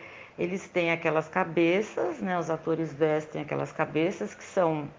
eles 0.42 0.68
têm 0.68 0.92
aquelas 0.92 1.30
cabeças, 1.30 2.20
né? 2.20 2.38
Os 2.40 2.50
atores 2.50 2.92
vestem 2.92 3.44
aquelas 3.44 3.72
cabeças 3.72 4.34
que 4.34 4.44
são 4.44 4.90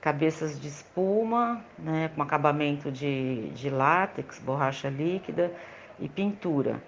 cabeças 0.00 0.58
de 0.58 0.68
espuma, 0.68 1.62
né, 1.78 2.10
com 2.16 2.22
acabamento 2.22 2.90
de, 2.90 3.50
de 3.50 3.68
látex, 3.68 4.38
borracha 4.38 4.88
líquida 4.88 5.52
e 5.98 6.08
pintura. 6.08 6.82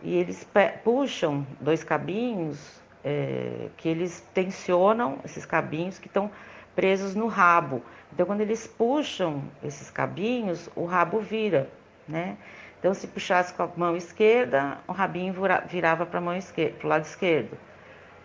E 0.00 0.14
eles 0.14 0.48
puxam 0.84 1.44
dois 1.60 1.82
cabinhos 1.82 2.80
é, 3.02 3.68
que 3.76 3.88
eles 3.88 4.20
tensionam, 4.32 5.18
esses 5.24 5.44
cabinhos 5.44 5.98
que 5.98 6.06
estão 6.06 6.30
presos 6.76 7.16
no 7.16 7.26
rabo. 7.26 7.82
Então, 8.12 8.24
quando 8.24 8.42
eles 8.42 8.68
puxam 8.68 9.42
esses 9.64 9.90
cabinhos, 9.90 10.70
o 10.76 10.84
rabo 10.84 11.18
vira, 11.18 11.68
né? 12.06 12.36
Então, 12.82 12.92
se 12.94 13.06
puxasse 13.06 13.54
com 13.54 13.62
a 13.62 13.70
mão 13.76 13.96
esquerda, 13.96 14.76
o 14.88 14.92
rabinho 14.92 15.32
virava 15.68 16.04
para 16.04 16.20
o 16.20 16.88
lado 16.88 17.04
esquerdo. 17.04 17.56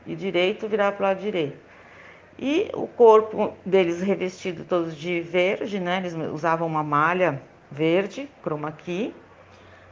E 0.04 0.16
direito 0.16 0.68
virava 0.68 0.96
para 0.96 1.04
o 1.04 1.08
lado 1.10 1.20
direito. 1.20 1.60
E 2.40 2.72
o 2.74 2.88
corpo 2.88 3.56
deles 3.64 4.02
revestido 4.02 4.64
todos 4.64 4.98
de 4.98 5.22
verde, 5.22 5.80
né? 5.80 5.98
Eles 5.98 6.16
usavam 6.34 6.68
uma 6.68 6.82
malha 6.82 7.40
verde, 7.70 8.28
chroma 8.42 8.72
key, 8.72 9.14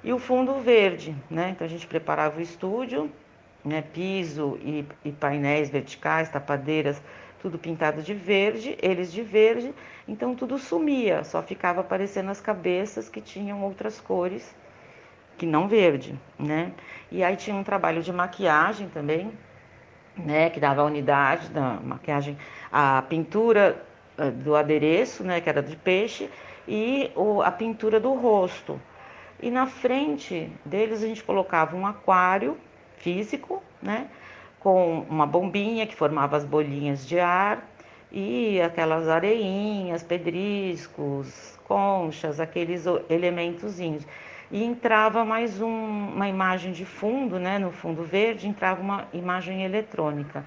e 0.03 0.12
o 0.12 0.17
fundo 0.17 0.55
verde, 0.55 1.15
né? 1.29 1.51
Então 1.51 1.63
a 1.63 1.69
gente 1.69 1.86
preparava 1.86 2.39
o 2.39 2.41
estúdio, 2.41 3.12
né? 3.63 3.84
Piso 3.84 4.57
e, 4.63 4.84
e 5.03 5.12
painéis 5.12 5.69
verticais, 5.69 6.27
tapadeiras, 6.27 7.00
tudo 7.46 7.60
pintado 7.60 8.02
de 8.02 8.12
verde, 8.12 8.75
eles 8.82 9.12
de 9.12 9.22
verde, 9.22 9.72
então 10.08 10.34
tudo 10.34 10.58
sumia, 10.58 11.24
só 11.24 11.44
ficava 11.44 11.82
aparecendo 11.82 12.32
as 12.32 12.42
cabeças 12.42 13.08
que 13.08 13.22
tinham 13.22 13.62
outras 13.62 14.02
cores 14.02 14.56
que 15.38 15.46
não 15.46 15.68
verde, 15.68 16.20
né? 16.40 16.72
E 17.12 17.24
aí 17.24 17.36
tinha 17.36 17.56
um 17.56 17.64
trabalho 17.64 18.02
de 18.02 18.12
maquiagem 18.12 18.90
também, 18.90 19.32
né, 20.18 20.50
que 20.50 20.60
dava 20.60 20.82
a 20.82 20.86
unidade 20.86 21.50
da 21.50 21.80
maquiagem, 21.84 22.36
a 22.72 23.04
pintura 23.04 23.80
eh, 24.18 24.32
do 24.32 24.56
adereço, 24.56 25.24
né, 25.24 25.40
que 25.40 25.48
era 25.48 25.62
de 25.62 25.75
peixe, 25.75 26.32
e 26.68 27.12
o, 27.16 27.44
a 27.44 27.52
pintura 27.52 28.00
do 28.00 28.12
rosto. 28.16 28.82
E 29.40 29.52
na 29.52 29.68
frente 29.68 30.52
deles 30.66 31.04
a 31.04 31.06
gente 31.06 31.24
colocava 31.24 31.75
um 31.75 31.86
aquário 31.86 32.58
físico, 32.98 33.62
né, 33.84 34.08
com 34.65 35.05
uma 35.07 35.27
bombinha 35.27 35.86
que 35.86 35.95
formava 35.95 36.36
as 36.36 36.43
bolinhas 36.43 37.05
de 37.05 37.19
ar 37.19 37.69
e 38.12 38.60
aquelas 38.60 39.07
areinhas, 39.07 40.01
pedriscos, 40.01 41.55
conchas, 41.67 42.39
aqueles 42.39 42.84
elementozinhos 43.07 44.07
e 44.50 44.63
entrava 44.63 45.24
mais 45.24 45.62
um, 45.62 45.67
uma 45.67 46.27
imagem 46.27 46.72
de 46.72 46.84
fundo, 46.84 47.38
né, 47.38 47.60
no 47.60 47.72
fundo 47.72 48.01
verde, 48.01 48.48
entrava 48.48 48.81
uma 48.81 49.07
imagem 49.13 49.63
eletrônica. 49.63 50.43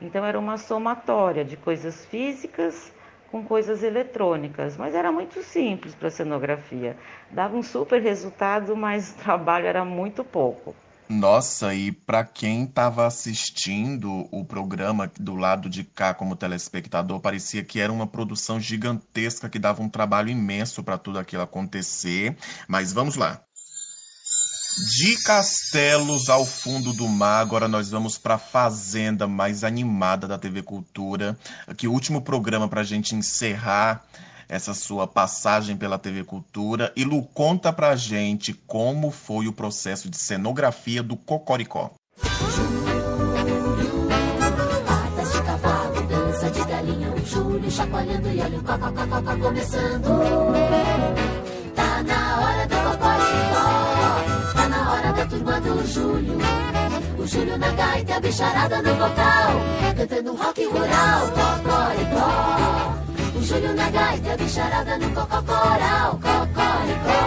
Então 0.00 0.24
era 0.24 0.38
uma 0.38 0.56
somatória 0.56 1.44
de 1.44 1.58
coisas 1.58 2.06
físicas 2.06 2.90
com 3.30 3.44
coisas 3.44 3.82
eletrônicas, 3.82 4.78
mas 4.78 4.94
era 4.94 5.12
muito 5.12 5.42
simples 5.42 5.94
para 5.94 6.08
a 6.08 6.10
cenografia. 6.10 6.96
Dava 7.30 7.54
um 7.54 7.62
super 7.62 8.00
resultado, 8.00 8.74
mas 8.74 9.12
o 9.12 9.16
trabalho 9.22 9.66
era 9.66 9.84
muito 9.84 10.24
pouco. 10.24 10.74
Nossa, 11.08 11.74
e 11.74 11.90
para 11.90 12.22
quem 12.22 12.64
estava 12.64 13.06
assistindo 13.06 14.28
o 14.30 14.44
programa 14.44 15.10
do 15.18 15.34
lado 15.36 15.70
de 15.70 15.82
cá 15.82 16.12
como 16.12 16.36
telespectador, 16.36 17.18
parecia 17.18 17.64
que 17.64 17.80
era 17.80 17.90
uma 17.90 18.06
produção 18.06 18.60
gigantesca 18.60 19.48
que 19.48 19.58
dava 19.58 19.82
um 19.82 19.88
trabalho 19.88 20.28
imenso 20.28 20.82
para 20.82 20.98
tudo 20.98 21.18
aquilo 21.18 21.42
acontecer. 21.42 22.36
Mas 22.68 22.92
vamos 22.92 23.16
lá. 23.16 23.40
De 24.98 25.16
castelos 25.24 26.28
ao 26.28 26.44
fundo 26.44 26.92
do 26.92 27.08
mar, 27.08 27.40
agora 27.40 27.66
nós 27.66 27.90
vamos 27.90 28.18
para 28.18 28.34
a 28.34 28.38
fazenda 28.38 29.26
mais 29.26 29.64
animada 29.64 30.28
da 30.28 30.38
TV 30.38 30.62
Cultura. 30.62 31.38
Aqui 31.66 31.88
o 31.88 31.92
último 31.92 32.20
programa 32.20 32.68
para 32.68 32.82
a 32.82 32.84
gente 32.84 33.14
encerrar 33.14 34.04
essa 34.48 34.74
sua 34.74 35.06
passagem 35.06 35.76
pela 35.76 35.98
TV 35.98 36.24
Cultura. 36.24 36.92
E 36.96 37.04
Lu, 37.04 37.22
conta 37.22 37.72
pra 37.72 37.94
gente 37.94 38.52
como 38.52 39.10
foi 39.10 39.46
o 39.46 39.52
processo 39.52 40.08
de 40.08 40.16
cenografia 40.16 41.02
do 41.02 41.16
Cocoricó. 41.16 41.92
Júlio 47.28 47.70
chacoalhando 47.70 48.30
e 48.30 48.40
olha 48.40 48.58
o 48.58 48.62
cocó, 48.62 49.36
começando. 49.42 50.08
Tá 51.74 52.02
na 52.02 52.40
hora 52.40 52.66
do 52.66 52.76
cocoricó, 52.76 54.54
tá 54.54 54.68
na 54.68 54.92
hora 54.92 55.12
da 55.12 55.26
turma 55.26 55.60
do 55.60 55.86
Júlio. 55.86 56.38
O 57.18 57.26
Júlio 57.26 57.58
na 57.58 57.70
gaita, 57.72 58.16
a 58.16 58.20
bicharada 58.20 58.80
no 58.80 58.94
vocal, 58.94 59.60
cantando 59.94 60.34
rock 60.36 60.64
rural, 60.64 61.28
cocoricó. 61.28 62.97
Júlio 63.48 63.72
na 63.72 63.90
gaita, 63.90 64.36
bicharada 64.36 64.98
no 64.98 65.08
cococoral, 65.14 66.20
cocoricó, 66.20 67.22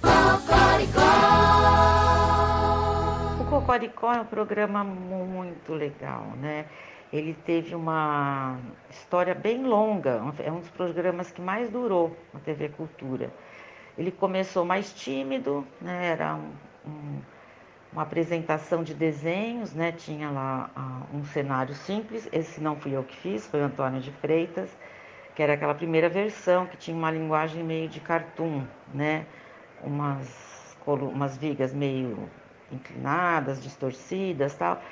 cocoricó. 0.00 1.02
O 3.38 3.44
Cocoricó 3.44 4.14
é 4.14 4.20
um 4.22 4.24
programa 4.24 4.82
muito 4.82 5.74
legal, 5.74 6.28
né? 6.40 6.64
Ele 7.12 7.34
teve 7.44 7.74
uma 7.74 8.58
história 8.88 9.34
bem 9.34 9.62
longa, 9.62 10.22
é 10.42 10.50
um 10.50 10.60
dos 10.60 10.70
programas 10.70 11.30
que 11.30 11.42
mais 11.42 11.68
durou 11.68 12.16
na 12.32 12.40
TV 12.40 12.70
Cultura. 12.70 13.30
Ele 13.98 14.10
começou 14.10 14.64
mais 14.64 14.94
tímido, 14.94 15.66
né? 15.78 16.06
era 16.06 16.36
um, 16.36 16.52
um, 16.86 17.20
uma 17.92 18.00
apresentação 18.00 18.82
de 18.82 18.94
desenhos, 18.94 19.74
né? 19.74 19.92
tinha 19.92 20.30
lá 20.30 20.70
uh, 20.74 21.14
um 21.14 21.22
cenário 21.26 21.74
simples, 21.74 22.26
esse 22.32 22.62
não 22.62 22.76
fui 22.76 22.96
eu 22.96 23.04
que 23.04 23.14
fiz, 23.14 23.46
foi 23.46 23.60
o 23.60 23.64
Antônio 23.64 24.00
de 24.00 24.10
Freitas, 24.10 24.74
que 25.34 25.42
era 25.42 25.54
aquela 25.54 25.74
primeira 25.74 26.08
versão 26.08 26.66
que 26.66 26.76
tinha 26.76 26.96
uma 26.96 27.10
linguagem 27.10 27.62
meio 27.62 27.88
de 27.88 28.00
cartoon, 28.00 28.64
né? 28.92 29.26
umas, 29.82 30.76
umas 30.86 31.36
vigas 31.36 31.72
meio 31.72 32.30
inclinadas, 32.70 33.62
distorcidas 33.62 34.54
tal. 34.54 34.82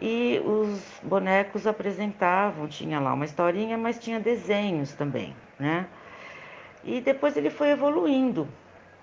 E 0.00 0.40
os 0.44 1.00
bonecos 1.02 1.66
apresentavam, 1.66 2.68
tinha 2.68 3.00
lá 3.00 3.14
uma 3.14 3.24
historinha, 3.24 3.78
mas 3.78 3.98
tinha 3.98 4.20
desenhos 4.20 4.92
também, 4.92 5.34
né? 5.58 5.86
E 6.84 7.00
depois 7.00 7.36
ele 7.36 7.50
foi 7.50 7.70
evoluindo. 7.70 8.46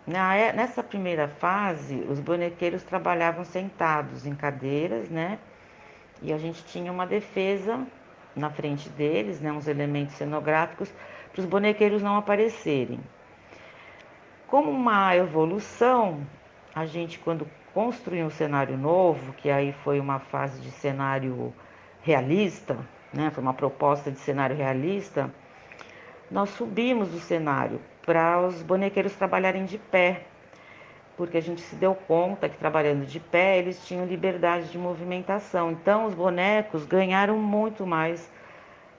Nessa 0.05 0.83
primeira 0.83 1.27
fase, 1.27 2.05
os 2.09 2.19
bonequeiros 2.19 2.83
trabalhavam 2.83 3.43
sentados 3.43 4.25
em 4.25 4.35
cadeiras, 4.35 5.09
né? 5.09 5.39
E 6.21 6.31
a 6.31 6.37
gente 6.37 6.63
tinha 6.65 6.91
uma 6.91 7.07
defesa 7.07 7.85
na 8.35 8.49
frente 8.49 8.89
deles, 8.89 9.39
né? 9.39 9.51
Uns 9.51 9.67
elementos 9.67 10.15
cenográficos 10.15 10.91
para 11.31 11.41
os 11.41 11.45
bonequeiros 11.45 12.01
não 12.01 12.17
aparecerem. 12.17 12.99
Como 14.47 14.69
uma 14.69 15.15
evolução, 15.15 16.21
a 16.75 16.85
gente 16.85 17.19
quando 17.19 17.47
construir 17.73 18.23
um 18.23 18.29
cenário 18.29 18.77
novo, 18.77 19.33
que 19.33 19.49
aí 19.49 19.73
foi 19.83 19.99
uma 19.99 20.19
fase 20.19 20.61
de 20.61 20.69
cenário 20.69 21.53
realista, 22.01 22.77
né? 23.11 23.31
foi 23.31 23.41
uma 23.41 23.53
proposta 23.53 24.11
de 24.11 24.19
cenário 24.19 24.55
realista, 24.55 25.33
nós 26.29 26.50
subimos 26.50 27.13
o 27.13 27.19
cenário 27.19 27.81
para 28.05 28.41
os 28.41 28.61
bonequeiros 28.61 29.15
trabalharem 29.15 29.65
de 29.65 29.77
pé, 29.77 30.25
porque 31.15 31.37
a 31.37 31.41
gente 31.41 31.61
se 31.61 31.75
deu 31.75 31.93
conta 31.93 32.49
que 32.49 32.57
trabalhando 32.57 33.05
de 33.05 33.19
pé 33.19 33.59
eles 33.59 33.85
tinham 33.85 34.05
liberdade 34.05 34.69
de 34.69 34.77
movimentação. 34.77 35.71
Então 35.71 36.05
os 36.05 36.13
bonecos 36.13 36.85
ganharam 36.85 37.37
muito 37.37 37.85
mais 37.85 38.31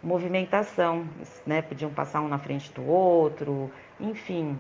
movimentação, 0.03 1.09
né? 1.47 1.63
Podiam 1.63 1.91
passar 1.91 2.21
um 2.21 2.29
na 2.29 2.39
frente 2.39 2.73
do 2.73 2.87
outro, 2.87 3.71
enfim. 3.99 4.59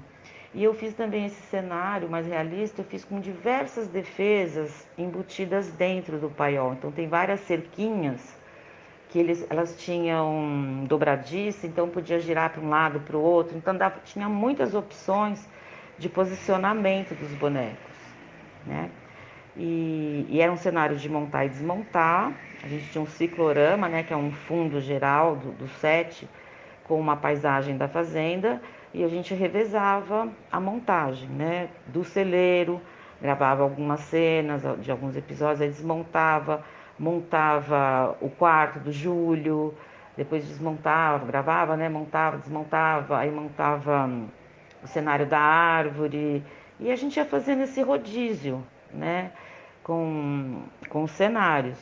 E 0.55 0.63
eu 0.63 0.73
fiz 0.73 0.95
também 0.95 1.27
esse 1.27 1.43
cenário 1.43 2.09
mais 2.09 2.27
realista, 2.27 2.81
eu 2.81 2.85
fiz 2.85 3.05
com 3.05 3.21
diversas 3.21 3.89
defesas 3.89 4.89
embutidas 4.97 5.69
dentro 5.73 6.19
do 6.19 6.31
paiol. 6.31 6.73
Então 6.75 6.91
tem 6.93 7.09
várias 7.09 7.41
cerquinhas 7.41 8.37
que 9.09 9.19
eles, 9.19 9.47
elas 9.51 9.77
tinham 9.77 10.85
dobradiça, 10.89 11.67
então 11.67 11.89
podia 11.89 12.19
girar 12.19 12.51
para 12.51 12.61
um 12.61 12.69
lado, 12.69 13.01
para 13.01 13.17
o 13.17 13.21
outro. 13.21 13.57
Então 13.57 13.77
dava, 13.77 14.01
tinha 14.05 14.29
muitas 14.29 14.75
opções 14.75 15.47
de 15.99 16.09
posicionamento 16.09 17.15
dos 17.15 17.33
bonecos, 17.33 17.95
né? 18.67 18.91
E, 19.57 20.27
e, 20.29 20.41
era 20.41 20.51
um 20.51 20.57
cenário 20.57 20.97
de 20.97 21.09
montar 21.09 21.45
e 21.45 21.49
desmontar. 21.49 22.33
A 22.63 22.67
gente 22.67 22.91
tinha 22.91 23.03
um 23.03 23.07
ciclorama, 23.07 23.89
né, 23.89 24.03
que 24.03 24.13
é 24.13 24.17
um 24.17 24.33
fundo 24.33 24.81
geral 24.81 25.37
do, 25.37 25.53
do 25.53 25.69
set, 25.69 26.29
com 26.83 26.99
uma 26.99 27.17
paisagem 27.17 27.77
da 27.77 27.87
fazenda 27.87 28.61
e 28.95 29.03
a 29.03 29.09
gente 29.09 29.35
revezava 29.35 30.29
a 30.51 30.61
montagem, 30.61 31.29
né? 31.29 31.69
Do 31.89 32.05
celeiro, 32.05 32.81
gravava 33.21 33.65
algumas 33.65 34.01
cenas 34.01 34.63
de 34.81 34.91
alguns 34.91 35.17
episódios, 35.17 35.61
aí 35.61 35.69
desmontava, 35.69 36.65
montava 36.97 38.17
o 38.21 38.31
quarto 38.31 38.79
do 38.79 38.93
Júlio, 38.93 39.75
depois 40.17 40.47
desmontava, 40.47 41.27
gravava, 41.27 41.77
né? 41.77 41.89
Montava, 41.89 42.39
desmontava, 42.39 43.19
aí 43.19 43.33
montava 43.33 44.07
hum, 44.07 44.29
o 44.85 44.87
cenário 44.87 45.27
da 45.27 45.41
árvore 45.41 46.45
e 46.79 46.93
a 46.93 46.97
gente 46.97 47.17
ia 47.17 47.25
fazendo 47.25 47.63
esse 47.63 47.81
rodízio, 47.83 48.63
né? 48.93 49.33
Com, 49.83 50.63
com 50.89 51.03
os 51.03 51.11
cenários. 51.11 51.79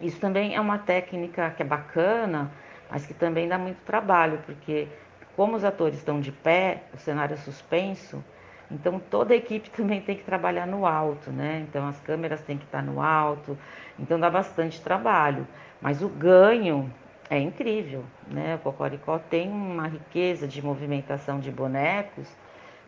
Isso 0.00 0.20
também 0.20 0.54
é 0.54 0.60
uma 0.60 0.78
técnica 0.78 1.50
que 1.50 1.62
é 1.62 1.66
bacana, 1.66 2.50
mas 2.90 3.06
que 3.06 3.14
também 3.14 3.48
dá 3.48 3.58
muito 3.58 3.78
trabalho, 3.84 4.40
porque 4.44 4.88
como 5.34 5.56
os 5.56 5.64
atores 5.64 5.98
estão 5.98 6.20
de 6.20 6.32
pé, 6.32 6.84
o 6.94 6.98
cenário 6.98 7.34
é 7.34 7.36
suspenso, 7.36 8.22
então 8.70 8.98
toda 8.98 9.34
a 9.34 9.36
equipe 9.36 9.70
também 9.70 10.00
tem 10.00 10.16
que 10.16 10.24
trabalhar 10.24 10.66
no 10.66 10.86
alto, 10.86 11.30
né? 11.30 11.66
Então 11.68 11.88
as 11.88 11.98
câmeras 12.00 12.40
têm 12.42 12.58
que 12.58 12.64
estar 12.64 12.82
no 12.82 13.00
alto, 13.00 13.58
então 13.98 14.18
dá 14.18 14.30
bastante 14.30 14.80
trabalho. 14.80 15.46
Mas 15.80 16.02
o 16.02 16.08
ganho 16.08 16.92
é 17.30 17.38
incrível, 17.38 18.04
né? 18.30 18.54
O 18.56 18.58
Cocoricó 18.58 19.18
tem 19.18 19.48
uma 19.50 19.88
riqueza 19.88 20.46
de 20.46 20.62
movimentação 20.62 21.40
de 21.40 21.50
bonecos 21.50 22.28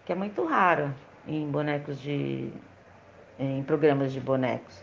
que 0.05 0.13
é 0.13 0.15
muito 0.15 0.45
rara 0.45 0.95
em 1.27 1.51
bonecos 1.51 2.01
de 2.01 2.53
em 3.39 3.63
programas 3.63 4.13
de 4.13 4.21
bonecos, 4.21 4.83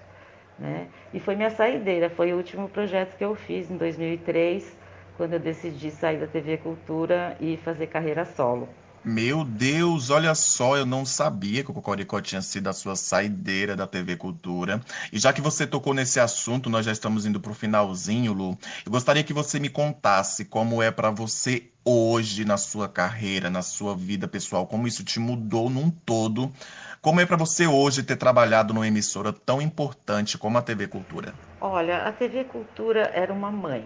né? 0.57 0.87
E 1.13 1.19
foi 1.19 1.35
minha 1.35 1.49
saideira, 1.49 2.09
foi 2.09 2.33
o 2.33 2.37
último 2.37 2.69
projeto 2.69 3.17
que 3.17 3.25
eu 3.25 3.35
fiz 3.35 3.69
em 3.69 3.77
2003 3.77 4.77
quando 5.17 5.33
eu 5.33 5.39
decidi 5.39 5.91
sair 5.91 6.19
da 6.19 6.27
TV 6.27 6.57
Cultura 6.57 7.35
e 7.39 7.57
fazer 7.57 7.87
carreira 7.87 8.25
solo. 8.25 8.69
Meu 9.07 9.43
Deus, 9.43 10.09
olha 10.09 10.33
só, 10.33 10.75
eu 10.75 10.83
não 10.83 11.05
sabia 11.05 11.63
que 11.63 11.69
o 11.69 11.73
Cocoricó 11.75 12.19
tinha 12.19 12.41
sido 12.41 12.67
a 12.67 12.73
sua 12.73 12.95
saideira 12.95 13.75
da 13.75 13.85
TV 13.85 14.15
Cultura. 14.15 14.81
E 15.13 15.19
já 15.19 15.31
que 15.31 15.41
você 15.41 15.67
tocou 15.67 15.93
nesse 15.93 16.19
assunto, 16.19 16.71
nós 16.71 16.83
já 16.83 16.91
estamos 16.91 17.23
indo 17.23 17.39
para 17.39 17.51
o 17.51 17.53
finalzinho, 17.53 18.33
Lu. 18.33 18.57
Eu 18.83 18.91
gostaria 18.91 19.23
que 19.23 19.31
você 19.31 19.59
me 19.59 19.69
contasse 19.69 20.43
como 20.43 20.81
é 20.81 20.89
para 20.89 21.11
você 21.11 21.69
hoje 21.85 22.45
na 22.45 22.57
sua 22.57 22.89
carreira, 22.89 23.47
na 23.47 23.61
sua 23.61 23.95
vida 23.95 24.27
pessoal, 24.27 24.65
como 24.65 24.87
isso 24.87 25.03
te 25.03 25.19
mudou 25.19 25.69
num 25.69 25.91
todo. 25.91 26.51
Como 26.99 27.21
é 27.21 27.27
para 27.27 27.37
você 27.37 27.67
hoje 27.67 28.01
ter 28.01 28.15
trabalhado 28.15 28.73
numa 28.73 28.87
emissora 28.87 29.31
tão 29.31 29.61
importante 29.61 30.35
como 30.35 30.57
a 30.57 30.63
TV 30.63 30.87
Cultura? 30.87 31.31
Olha, 31.61 32.07
a 32.07 32.11
TV 32.11 32.45
Cultura 32.45 33.11
era 33.13 33.31
uma 33.31 33.51
mãe 33.51 33.85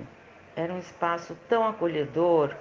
era 0.59 0.73
um 0.73 0.79
espaço 0.79 1.37
tão 1.47 1.65
acolhedor. 1.65 2.53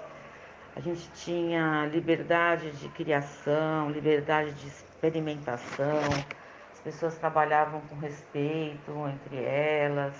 A 0.79 0.81
gente 0.81 1.11
tinha 1.11 1.87
liberdade 1.87 2.71
de 2.71 2.89
criação, 2.91 3.91
liberdade 3.91 4.53
de 4.53 4.69
experimentação. 4.69 6.05
As 6.73 6.79
pessoas 6.79 7.19
trabalhavam 7.19 7.81
com 7.81 7.97
respeito 7.97 8.93
entre 9.09 9.43
elas. 9.43 10.15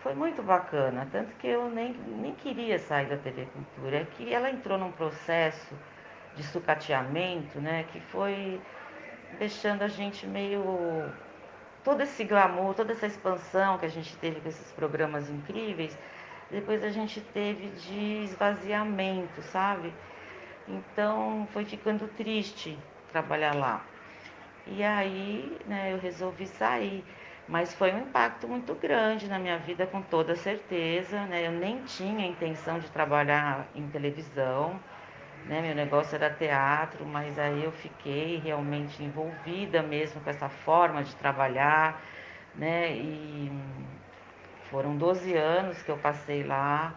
Foi 0.00 0.12
muito 0.12 0.42
bacana, 0.42 1.06
tanto 1.12 1.32
que 1.36 1.46
eu 1.46 1.70
nem, 1.70 1.92
nem 1.92 2.34
queria 2.34 2.80
sair 2.80 3.06
da 3.06 3.16
TV 3.16 3.46
Cultura. 3.46 3.98
É 3.98 4.04
que 4.04 4.34
ela 4.34 4.50
entrou 4.50 4.76
num 4.76 4.90
processo 4.90 5.72
de 6.34 6.42
sucateamento, 6.42 7.60
né, 7.60 7.84
que 7.92 8.00
foi 8.00 8.60
deixando 9.38 9.82
a 9.82 9.88
gente 9.88 10.26
meio 10.26 11.04
todo 11.84 12.00
esse 12.00 12.24
glamour, 12.24 12.74
toda 12.74 12.92
essa 12.92 13.06
expansão 13.06 13.78
que 13.78 13.86
a 13.86 13.88
gente 13.88 14.16
teve 14.16 14.40
com 14.40 14.48
esses 14.48 14.72
programas 14.72 15.30
incríveis, 15.30 15.96
depois 16.50 16.82
a 16.84 16.90
gente 16.90 17.20
teve 17.20 17.70
de 17.70 18.24
esvaziamento, 18.24 19.42
sabe? 19.42 19.94
Então 20.66 21.46
foi 21.52 21.64
ficando 21.64 22.08
triste 22.08 22.78
trabalhar 23.08 23.54
lá. 23.54 23.86
E 24.66 24.82
aí, 24.82 25.60
né, 25.66 25.92
eu 25.92 25.98
resolvi 25.98 26.46
sair. 26.46 27.04
Mas 27.48 27.72
foi 27.74 27.92
um 27.94 27.98
impacto 28.00 28.48
muito 28.48 28.74
grande 28.74 29.28
na 29.28 29.38
minha 29.38 29.58
vida, 29.58 29.86
com 29.86 30.02
toda 30.02 30.34
certeza. 30.36 31.26
Né? 31.26 31.46
Eu 31.46 31.52
nem 31.52 31.84
tinha 31.84 32.26
intenção 32.26 32.78
de 32.80 32.90
trabalhar 32.90 33.70
em 33.74 33.88
televisão. 33.88 34.82
né? 35.44 35.62
Meu 35.62 35.74
negócio 35.74 36.14
era 36.16 36.30
teatro, 36.34 37.06
mas 37.06 37.38
aí 37.38 37.62
eu 37.64 37.72
fiquei 37.72 38.38
realmente 38.38 39.02
envolvida 39.02 39.82
mesmo 39.82 40.20
com 40.20 40.30
essa 40.30 40.48
forma 40.48 41.04
de 41.04 41.14
trabalhar, 41.16 42.04
né? 42.54 42.96
E 42.96 43.50
foram 44.76 44.94
12 44.94 45.34
anos 45.34 45.82
que 45.82 45.90
eu 45.90 45.96
passei 45.96 46.42
lá, 46.42 46.94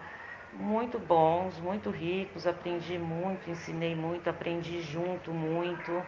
muito 0.51 0.99
bons, 0.99 1.57
muito 1.59 1.89
ricos, 1.89 2.45
aprendi 2.45 2.97
muito, 2.97 3.49
ensinei 3.49 3.95
muito, 3.95 4.29
aprendi 4.29 4.81
junto 4.81 5.31
muito. 5.31 6.03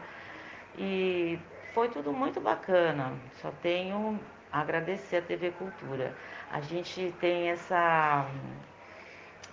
E 0.78 1.40
foi 1.74 1.88
tudo 1.88 2.12
muito 2.12 2.42
bacana. 2.42 3.14
Só 3.42 3.54
tenho 3.62 4.20
a 4.52 4.60
agradecer 4.60 5.16
a 5.16 5.22
TV 5.22 5.52
Cultura. 5.52 6.14
A 6.52 6.60
gente 6.60 7.16
tem 7.22 7.52
essa 7.52 8.26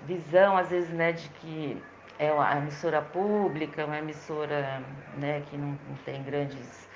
visão, 0.05 0.57
às 0.57 0.71
vezes, 0.71 0.91
né, 0.91 1.13
de 1.13 1.29
que 1.29 1.81
é 2.19 2.33
uma 2.33 2.57
emissora 2.57 3.01
pública, 3.01 3.87
uma 3.87 3.99
emissora 3.99 4.83
né, 5.17 5.45
que 5.49 5.57
não, 5.57 5.79
não 5.89 5.97
tem 6.05 6.21
grandes 6.25 6.89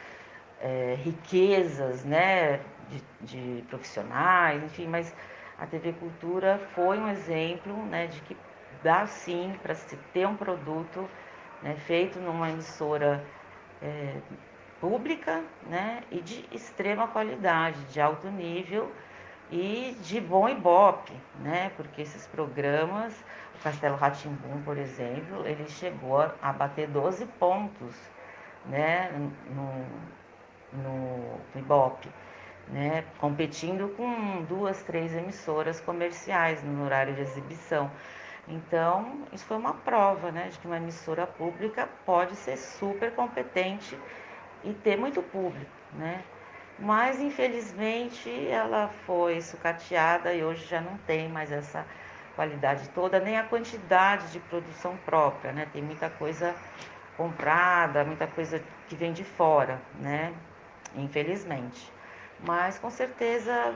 é, 0.60 0.96
riquezas 0.98 2.04
né, 2.04 2.58
de, 2.92 3.56
de, 3.56 3.62
profissionais, 3.62 4.62
enfim, 4.62 4.86
mas 4.86 5.14
a 5.58 5.66
TV 5.66 5.92
Cultura 5.94 6.60
foi 6.74 6.98
um 6.98 7.08
exemplo 7.08 7.74
né, 7.86 8.06
de 8.06 8.20
que 8.22 8.36
dá 8.82 9.06
sim 9.06 9.54
para 9.62 9.74
se 9.74 9.96
ter 10.12 10.26
um 10.26 10.36
produto 10.36 11.08
né, 11.62 11.74
feito 11.86 12.18
numa 12.18 12.50
emissora 12.50 13.24
é, 13.80 14.16
pública 14.80 15.42
né, 15.68 16.02
e 16.10 16.20
de 16.20 16.44
extrema 16.52 17.08
qualidade, 17.08 17.82
de 17.84 18.00
alto 18.00 18.28
nível 18.28 18.90
e 19.50 19.96
de 20.00 20.20
bom 20.20 20.48
ibope, 20.48 21.12
né, 21.40 21.70
porque 21.76 22.02
esses 22.02 22.26
programas 22.26 23.14
Castelo 23.62 23.96
Ratimbum, 23.96 24.60
por 24.64 24.76
exemplo, 24.76 25.46
ele 25.46 25.68
chegou 25.68 26.20
a 26.20 26.52
bater 26.52 26.88
12 26.88 27.26
pontos 27.38 27.94
né, 28.66 29.10
no, 29.50 29.86
no, 30.82 31.38
no 31.54 31.60
Ibope, 31.60 32.08
né, 32.72 33.04
competindo 33.18 33.94
com 33.96 34.42
duas, 34.44 34.82
três 34.82 35.14
emissoras 35.14 35.80
comerciais 35.80 36.62
no 36.64 36.84
horário 36.84 37.14
de 37.14 37.20
exibição. 37.20 37.90
Então, 38.48 39.22
isso 39.32 39.44
foi 39.44 39.56
uma 39.56 39.74
prova 39.74 40.32
né, 40.32 40.48
de 40.48 40.58
que 40.58 40.66
uma 40.66 40.78
emissora 40.78 41.26
pública 41.26 41.88
pode 42.04 42.34
ser 42.34 42.56
super 42.56 43.12
competente 43.12 43.96
e 44.64 44.72
ter 44.72 44.96
muito 44.96 45.22
público. 45.22 45.70
Né? 45.92 46.24
Mas, 46.78 47.20
infelizmente, 47.20 48.30
ela 48.48 48.88
foi 49.06 49.40
sucateada 49.40 50.32
e 50.32 50.42
hoje 50.42 50.66
já 50.66 50.80
não 50.80 50.96
tem 50.98 51.28
mais 51.28 51.52
essa 51.52 51.86
qualidade 52.34 52.88
toda, 52.88 53.20
nem 53.20 53.38
a 53.38 53.42
quantidade 53.44 54.32
de 54.32 54.40
produção 54.40 54.96
própria, 55.04 55.52
né? 55.52 55.66
Tem 55.70 55.82
muita 55.82 56.08
coisa 56.08 56.56
comprada, 57.16 58.04
muita 58.04 58.26
coisa 58.26 58.58
que 58.88 58.96
vem 58.96 59.12
de 59.12 59.22
fora, 59.22 59.78
né? 60.00 60.32
Infelizmente. 60.94 61.92
Mas 62.44 62.78
com 62.78 62.90
certeza 62.90 63.74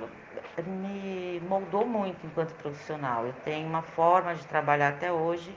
me 0.66 1.40
moldou 1.48 1.86
muito 1.86 2.26
enquanto 2.26 2.54
profissional. 2.54 3.26
Eu 3.26 3.32
tenho 3.44 3.68
uma 3.68 3.82
forma 3.82 4.34
de 4.34 4.44
trabalhar 4.46 4.88
até 4.88 5.12
hoje 5.12 5.56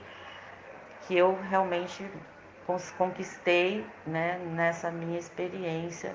que 1.06 1.16
eu 1.16 1.36
realmente 1.48 2.08
conquistei 2.96 3.84
né, 4.06 4.38
nessa 4.54 4.92
minha 4.92 5.18
experiência 5.18 6.14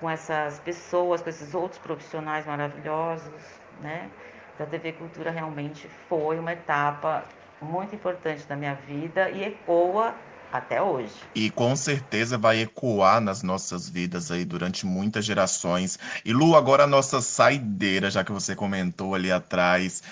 com 0.00 0.10
essas 0.10 0.58
pessoas, 0.58 1.22
com 1.22 1.30
esses 1.30 1.54
outros 1.54 1.78
profissionais 1.78 2.44
maravilhosos, 2.44 3.60
né? 3.80 4.10
da 4.58 4.66
TV 4.66 4.92
Cultura 4.92 5.30
realmente 5.30 5.88
foi 6.08 6.38
uma 6.38 6.52
etapa 6.52 7.24
muito 7.60 7.94
importante 7.94 8.46
da 8.46 8.56
minha 8.56 8.74
vida 8.74 9.30
e 9.30 9.44
ecoa 9.44 10.14
até 10.56 10.82
hoje. 10.82 11.14
E 11.34 11.50
com 11.50 11.74
certeza 11.76 12.36
vai 12.38 12.60
ecoar 12.60 13.20
nas 13.20 13.42
nossas 13.42 13.88
vidas 13.88 14.30
aí 14.30 14.44
durante 14.44 14.86
muitas 14.86 15.24
gerações. 15.24 15.98
E 16.24 16.32
Lu, 16.32 16.56
agora 16.56 16.84
a 16.84 16.86
nossa 16.86 17.20
saideira, 17.20 18.10
já 18.10 18.24
que 18.24 18.32
você 18.32 18.54
comentou 18.54 19.14
ali 19.14 19.30
atrás. 19.30 20.02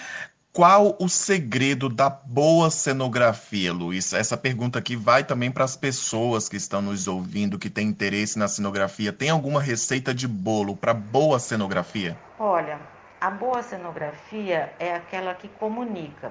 Qual 0.52 0.96
o 1.00 1.08
segredo 1.08 1.88
da 1.88 2.08
boa 2.08 2.70
cenografia, 2.70 3.72
Luiz? 3.72 4.12
Essa 4.12 4.36
pergunta 4.36 4.78
aqui 4.78 4.94
vai 4.94 5.24
também 5.24 5.50
para 5.50 5.64
as 5.64 5.76
pessoas 5.76 6.48
que 6.48 6.56
estão 6.56 6.80
nos 6.80 7.08
ouvindo, 7.08 7.58
que 7.58 7.68
têm 7.68 7.88
interesse 7.88 8.38
na 8.38 8.46
cenografia. 8.46 9.12
Tem 9.12 9.30
alguma 9.30 9.60
receita 9.60 10.14
de 10.14 10.28
bolo 10.28 10.76
para 10.76 10.94
boa 10.94 11.40
cenografia? 11.40 12.16
Olha, 12.38 12.78
a 13.20 13.30
boa 13.30 13.64
cenografia 13.64 14.72
é 14.78 14.94
aquela 14.94 15.34
que 15.34 15.48
comunica, 15.48 16.30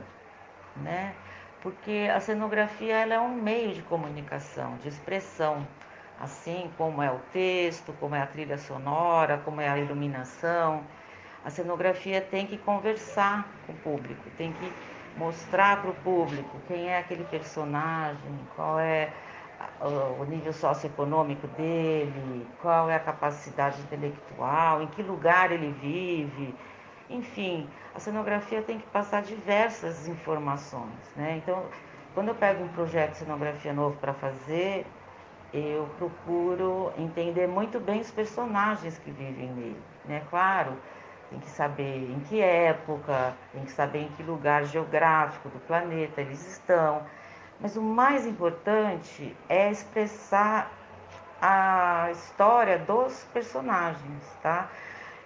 né? 0.78 1.14
Porque 1.64 2.10
a 2.14 2.20
cenografia 2.20 2.98
ela 2.98 3.14
é 3.14 3.20
um 3.20 3.34
meio 3.34 3.74
de 3.74 3.82
comunicação, 3.84 4.76
de 4.80 4.90
expressão, 4.90 5.66
assim 6.20 6.70
como 6.78 7.02
é 7.02 7.10
o 7.10 7.20
texto, 7.32 7.94
como 8.02 8.16
é 8.16 8.22
a 8.22 8.28
trilha 8.28 8.58
sonora, 8.58 9.38
como 9.46 9.62
é 9.62 9.70
a 9.70 9.78
iluminação. 9.78 10.84
A 11.46 11.50
cenografia 11.50 12.20
tem 12.20 12.46
que 12.46 12.58
conversar 12.58 13.48
com 13.66 13.72
o 13.72 13.76
público, 13.78 14.30
tem 14.38 14.52
que 14.52 14.70
mostrar 15.18 15.82
para 15.82 15.92
o 15.92 15.94
público 15.94 16.62
quem 16.68 16.90
é 16.90 16.98
aquele 16.98 17.24
personagem, 17.24 18.46
qual 18.58 18.78
é 18.78 19.08
o 20.20 20.26
nível 20.26 20.52
socioeconômico 20.52 21.48
dele, 21.48 22.46
qual 22.62 22.90
é 22.90 22.96
a 22.96 23.00
capacidade 23.00 23.80
intelectual, 23.82 24.82
em 24.82 24.88
que 24.88 25.02
lugar 25.02 25.52
ele 25.54 25.72
vive, 25.72 26.54
enfim, 27.10 27.70
a 27.94 28.00
cenografia 28.00 28.62
tem 28.62 28.80
que 28.80 28.88
passar 28.88 29.22
diversas 29.22 30.08
informações, 30.08 31.14
né? 31.16 31.38
Então, 31.38 31.64
quando 32.14 32.30
eu 32.30 32.36
pego 32.36 32.64
um 32.64 32.70
projeto 32.70 33.12
de 33.12 33.18
cenografia 33.18 33.74
novo 33.74 33.98
para 33.98 34.14
fazer, 34.14 34.86
eu 35.54 35.88
procuro 35.98 36.92
entender 36.98 37.48
muito 37.48 37.80
bem 37.80 38.02
os 38.02 38.12
personagens 38.12 38.98
que 38.98 39.12
vivem 39.12 39.52
nele, 39.52 39.84
né? 40.06 40.22
Claro, 40.30 40.78
tem 41.30 41.40
que 41.40 41.50
saber 41.50 42.12
em 42.12 42.20
que 42.22 42.40
época, 42.40 43.36
tem 43.52 43.64
que 43.64 43.72
saber 43.72 44.04
em 44.04 44.10
que 44.10 44.24
lugar 44.24 44.66
geográfico 44.66 45.50
do 45.50 45.60
planeta 45.60 46.22
eles 46.22 46.46
estão, 46.48 47.04
mas 47.60 47.76
o 47.76 47.82
mais 47.82 48.26
importante 48.26 49.36
é 49.50 49.72
expressar 49.72 50.72
a 51.42 52.10
história 52.12 52.80
dos 52.80 53.24
personagens, 53.34 54.24
tá? 54.42 54.70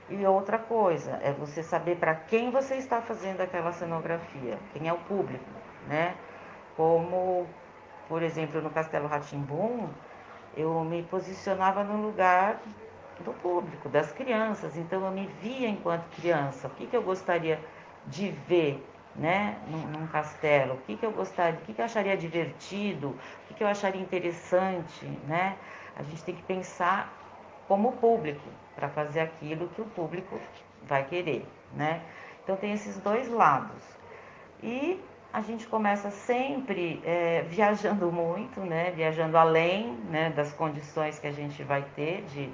E 0.09 0.25
outra 0.25 0.57
coisa 0.57 1.19
é 1.21 1.33
você 1.33 1.61
saber 1.61 1.97
para 1.97 2.15
quem 2.15 2.49
você 2.49 2.75
está 2.75 3.01
fazendo 3.01 3.41
aquela 3.41 3.73
cenografia, 3.73 4.57
quem 4.71 4.87
é 4.87 4.93
o 4.93 4.97
público, 4.99 5.43
né? 5.87 6.15
Como, 6.77 7.45
por 8.07 8.23
exemplo, 8.23 8.61
no 8.61 8.69
Castelo 8.69 9.07
Ratimbum, 9.07 9.89
eu 10.55 10.83
me 10.85 11.03
posicionava 11.03 11.83
no 11.83 12.01
lugar 12.01 12.61
do 13.19 13.33
público, 13.33 13.89
das 13.89 14.11
crianças. 14.11 14.77
Então 14.77 15.03
eu 15.05 15.11
me 15.11 15.27
via 15.27 15.67
enquanto 15.67 16.07
criança. 16.15 16.67
O 16.67 16.71
que, 16.71 16.87
que 16.87 16.95
eu 16.95 17.03
gostaria 17.03 17.59
de 18.05 18.29
ver, 18.29 18.89
né, 19.15 19.57
num, 19.67 19.87
num 19.87 20.07
castelo? 20.07 20.75
O 20.75 20.81
que, 20.81 20.95
que 20.95 21.05
eu 21.05 21.11
gostaria, 21.11 21.59
o 21.59 21.63
que, 21.63 21.73
que 21.73 21.81
eu 21.81 21.85
acharia 21.85 22.15
divertido? 22.15 23.09
O 23.09 23.47
que, 23.47 23.55
que 23.55 23.63
eu 23.63 23.67
acharia 23.67 24.01
interessante, 24.01 25.05
né? 25.27 25.57
A 25.95 26.03
gente 26.03 26.23
tem 26.23 26.35
que 26.35 26.43
pensar 26.43 27.13
como 27.67 27.97
público 27.97 28.49
para 28.77 28.87
fazer 28.87 29.21
aquilo 29.21 29.67
que 29.69 29.81
o 29.81 29.85
público 29.85 30.39
vai 30.83 31.03
querer, 31.03 31.45
né? 31.73 32.01
Então 32.43 32.55
tem 32.55 32.71
esses 32.71 32.97
dois 32.99 33.27
lados. 33.27 33.81
E 34.61 35.01
a 35.33 35.41
gente 35.41 35.67
começa 35.67 36.11
sempre 36.11 37.01
é, 37.03 37.43
viajando 37.49 38.11
muito, 38.11 38.61
né? 38.61 38.91
Viajando 38.91 39.35
além 39.35 39.93
né, 40.11 40.29
das 40.29 40.53
condições 40.53 41.19
que 41.19 41.27
a 41.27 41.31
gente 41.31 41.63
vai 41.63 41.83
ter 41.95 42.21
de, 42.25 42.49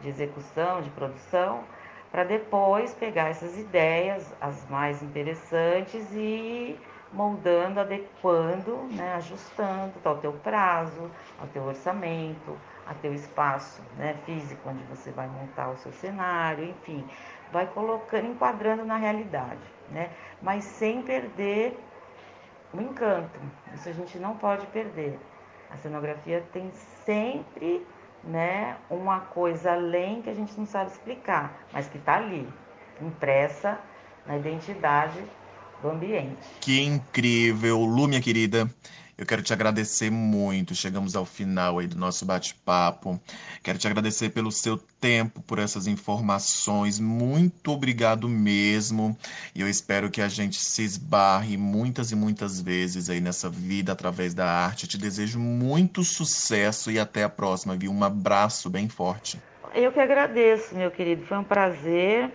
de 0.00 0.08
execução, 0.08 0.82
de 0.82 0.90
produção, 0.90 1.62
para 2.10 2.24
depois 2.24 2.92
pegar 2.92 3.28
essas 3.28 3.56
ideias, 3.56 4.34
as 4.40 4.68
mais 4.68 5.00
interessantes, 5.00 6.04
e 6.12 6.76
moldando, 7.12 7.80
adequando, 7.80 8.76
né, 8.92 9.14
ajustando 9.14 9.92
ao 10.04 10.16
teu 10.18 10.32
prazo, 10.32 11.10
ao 11.38 11.46
teu 11.48 11.62
orçamento, 11.64 12.56
a 12.86 12.94
teu 12.94 13.12
espaço 13.12 13.82
né, 13.96 14.16
físico 14.24 14.68
onde 14.68 14.82
você 14.84 15.10
vai 15.10 15.28
montar 15.28 15.70
o 15.70 15.76
seu 15.76 15.92
cenário, 15.92 16.64
enfim, 16.64 17.06
vai 17.52 17.66
colocando, 17.66 18.26
enquadrando 18.26 18.84
na 18.84 18.96
realidade, 18.96 19.60
né? 19.90 20.10
Mas 20.40 20.64
sem 20.64 21.02
perder 21.02 21.78
o 22.72 22.80
encanto. 22.80 23.38
Isso 23.74 23.88
a 23.88 23.92
gente 23.92 24.18
não 24.18 24.36
pode 24.36 24.66
perder. 24.68 25.18
A 25.70 25.76
cenografia 25.76 26.44
tem 26.52 26.70
sempre 27.04 27.86
né, 28.24 28.76
uma 28.88 29.20
coisa 29.20 29.72
além 29.72 30.22
que 30.22 30.30
a 30.30 30.34
gente 30.34 30.58
não 30.58 30.66
sabe 30.66 30.90
explicar, 30.90 31.52
mas 31.72 31.88
que 31.88 31.98
está 31.98 32.16
ali, 32.16 32.48
impressa 33.00 33.78
na 34.26 34.36
identidade 34.36 35.22
do 35.82 35.90
ambiente. 35.90 36.36
Que 36.60 36.80
incrível, 36.80 37.78
Lu, 37.80 38.08
minha 38.08 38.20
querida. 38.20 38.70
Eu 39.16 39.26
quero 39.26 39.42
te 39.42 39.52
agradecer 39.52 40.10
muito. 40.10 40.74
Chegamos 40.74 41.14
ao 41.14 41.24
final 41.26 41.78
aí 41.78 41.86
do 41.86 41.96
nosso 41.96 42.24
bate-papo. 42.24 43.20
Quero 43.62 43.78
te 43.78 43.86
agradecer 43.86 44.30
pelo 44.30 44.50
seu 44.50 44.78
tempo, 45.00 45.40
por 45.42 45.58
essas 45.58 45.86
informações. 45.86 46.98
Muito 46.98 47.70
obrigado 47.70 48.28
mesmo. 48.28 49.16
E 49.54 49.60
eu 49.60 49.68
espero 49.68 50.10
que 50.10 50.22
a 50.22 50.28
gente 50.28 50.56
se 50.58 50.82
esbarre 50.82 51.56
muitas 51.56 52.10
e 52.10 52.16
muitas 52.16 52.60
vezes 52.60 53.10
aí 53.10 53.20
nessa 53.20 53.50
vida 53.50 53.92
através 53.92 54.32
da 54.34 54.46
arte. 54.46 54.84
Eu 54.84 54.88
te 54.88 54.98
desejo 54.98 55.38
muito 55.38 56.02
sucesso 56.02 56.90
e 56.90 56.98
até 56.98 57.22
a 57.22 57.28
próxima, 57.28 57.76
viu? 57.76 57.92
Um 57.92 58.02
abraço 58.02 58.70
bem 58.70 58.88
forte. 58.88 59.38
Eu 59.74 59.92
que 59.92 60.00
agradeço, 60.00 60.74
meu 60.74 60.90
querido. 60.90 61.24
Foi 61.26 61.38
um 61.38 61.44
prazer. 61.44 62.30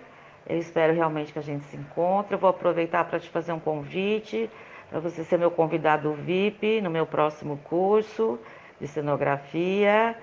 Eu 0.50 0.58
espero 0.58 0.94
realmente 0.94 1.34
que 1.34 1.40
a 1.40 1.42
gente 1.42 1.66
se 1.66 1.76
encontre. 1.76 2.36
Eu 2.36 2.40
vou 2.40 2.50
aproveitar 2.50 3.04
para 3.04 3.20
te 3.20 3.30
fazer 3.30 3.52
um 3.52 3.60
convite 3.60 4.50
para 4.90 5.00
você 5.00 5.24
ser 5.24 5.38
meu 5.38 5.52
convidado 5.52 6.14
VIP 6.14 6.80
no 6.80 6.90
meu 6.90 7.06
próximo 7.06 7.58
curso 7.66 8.40
de 8.80 8.88
cenografia, 8.88 10.16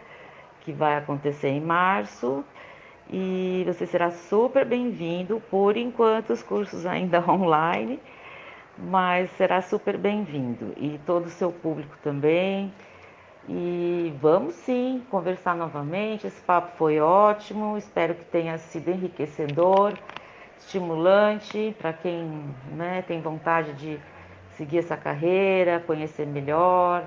que 0.62 0.72
vai 0.72 0.96
acontecer 0.96 1.48
em 1.48 1.60
março. 1.60 2.42
E 3.10 3.62
você 3.66 3.86
será 3.86 4.10
super 4.10 4.64
bem-vindo. 4.64 5.42
Por 5.50 5.76
enquanto, 5.76 6.32
os 6.32 6.42
cursos 6.42 6.86
ainda 6.86 7.20
online, 7.30 8.00
mas 8.78 9.30
será 9.32 9.60
super 9.60 9.98
bem-vindo. 9.98 10.72
E 10.78 10.98
todo 11.04 11.26
o 11.26 11.30
seu 11.30 11.52
público 11.52 11.98
também. 12.02 12.72
E 13.48 14.14
vamos 14.20 14.54
sim 14.54 15.04
conversar 15.10 15.54
novamente. 15.54 16.26
Esse 16.26 16.40
papo 16.42 16.76
foi 16.76 16.98
ótimo. 16.98 17.76
Espero 17.76 18.14
que 18.14 18.24
tenha 18.24 18.56
sido 18.56 18.90
enriquecedor, 18.90 19.92
estimulante 20.58 21.74
para 21.78 21.92
quem 21.92 22.54
né, 22.72 23.02
tem 23.02 23.20
vontade 23.20 23.74
de 23.74 24.00
seguir 24.56 24.78
essa 24.78 24.96
carreira, 24.96 25.82
conhecer 25.86 26.26
melhor. 26.26 27.04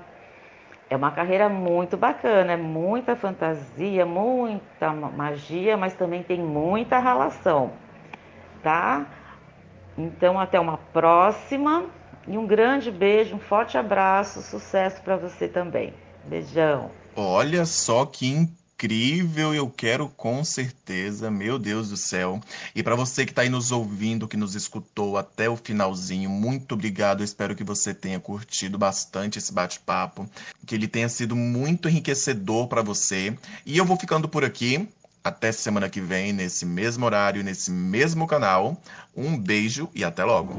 É 0.88 0.96
uma 0.96 1.10
carreira 1.10 1.48
muito 1.48 1.96
bacana, 1.96 2.52
é 2.52 2.56
muita 2.56 3.14
fantasia, 3.14 4.06
muita 4.06 4.90
magia, 4.92 5.76
mas 5.76 5.94
também 5.94 6.22
tem 6.22 6.40
muita 6.40 6.98
relação, 6.98 7.72
tá? 8.62 9.06
Então 9.98 10.40
até 10.40 10.58
uma 10.58 10.78
próxima 10.78 11.84
e 12.26 12.38
um 12.38 12.46
grande 12.46 12.90
beijo, 12.90 13.36
um 13.36 13.38
forte 13.38 13.76
abraço, 13.76 14.40
sucesso 14.40 15.02
para 15.02 15.16
você 15.16 15.46
também. 15.46 15.92
Beijão. 16.24 16.90
Olha 17.14 17.66
só 17.66 18.06
que 18.06 18.26
incrível, 18.26 19.52
eu 19.52 19.68
quero 19.68 20.08
com 20.08 20.44
certeza, 20.44 21.32
meu 21.32 21.58
Deus 21.58 21.88
do 21.88 21.96
céu. 21.96 22.40
E 22.76 22.80
para 22.80 22.94
você 22.94 23.24
que 23.24 23.32
está 23.32 23.42
aí 23.42 23.48
nos 23.48 23.72
ouvindo, 23.72 24.28
que 24.28 24.36
nos 24.36 24.54
escutou 24.54 25.16
até 25.16 25.50
o 25.50 25.56
finalzinho, 25.56 26.30
muito 26.30 26.74
obrigado. 26.74 27.20
Eu 27.20 27.24
espero 27.24 27.56
que 27.56 27.64
você 27.64 27.92
tenha 27.92 28.20
curtido 28.20 28.78
bastante 28.78 29.36
esse 29.36 29.52
bate-papo, 29.52 30.30
que 30.64 30.76
ele 30.76 30.86
tenha 30.86 31.08
sido 31.08 31.34
muito 31.34 31.88
enriquecedor 31.88 32.68
para 32.68 32.80
você. 32.80 33.36
E 33.66 33.76
eu 33.76 33.84
vou 33.84 33.96
ficando 33.96 34.28
por 34.28 34.44
aqui. 34.44 34.88
Até 35.24 35.50
semana 35.50 35.90
que 35.90 36.00
vem, 36.00 36.32
nesse 36.32 36.64
mesmo 36.64 37.04
horário, 37.04 37.42
nesse 37.42 37.72
mesmo 37.72 38.28
canal. 38.28 38.80
Um 39.16 39.36
beijo 39.36 39.90
e 39.92 40.04
até 40.04 40.24
logo. 40.24 40.54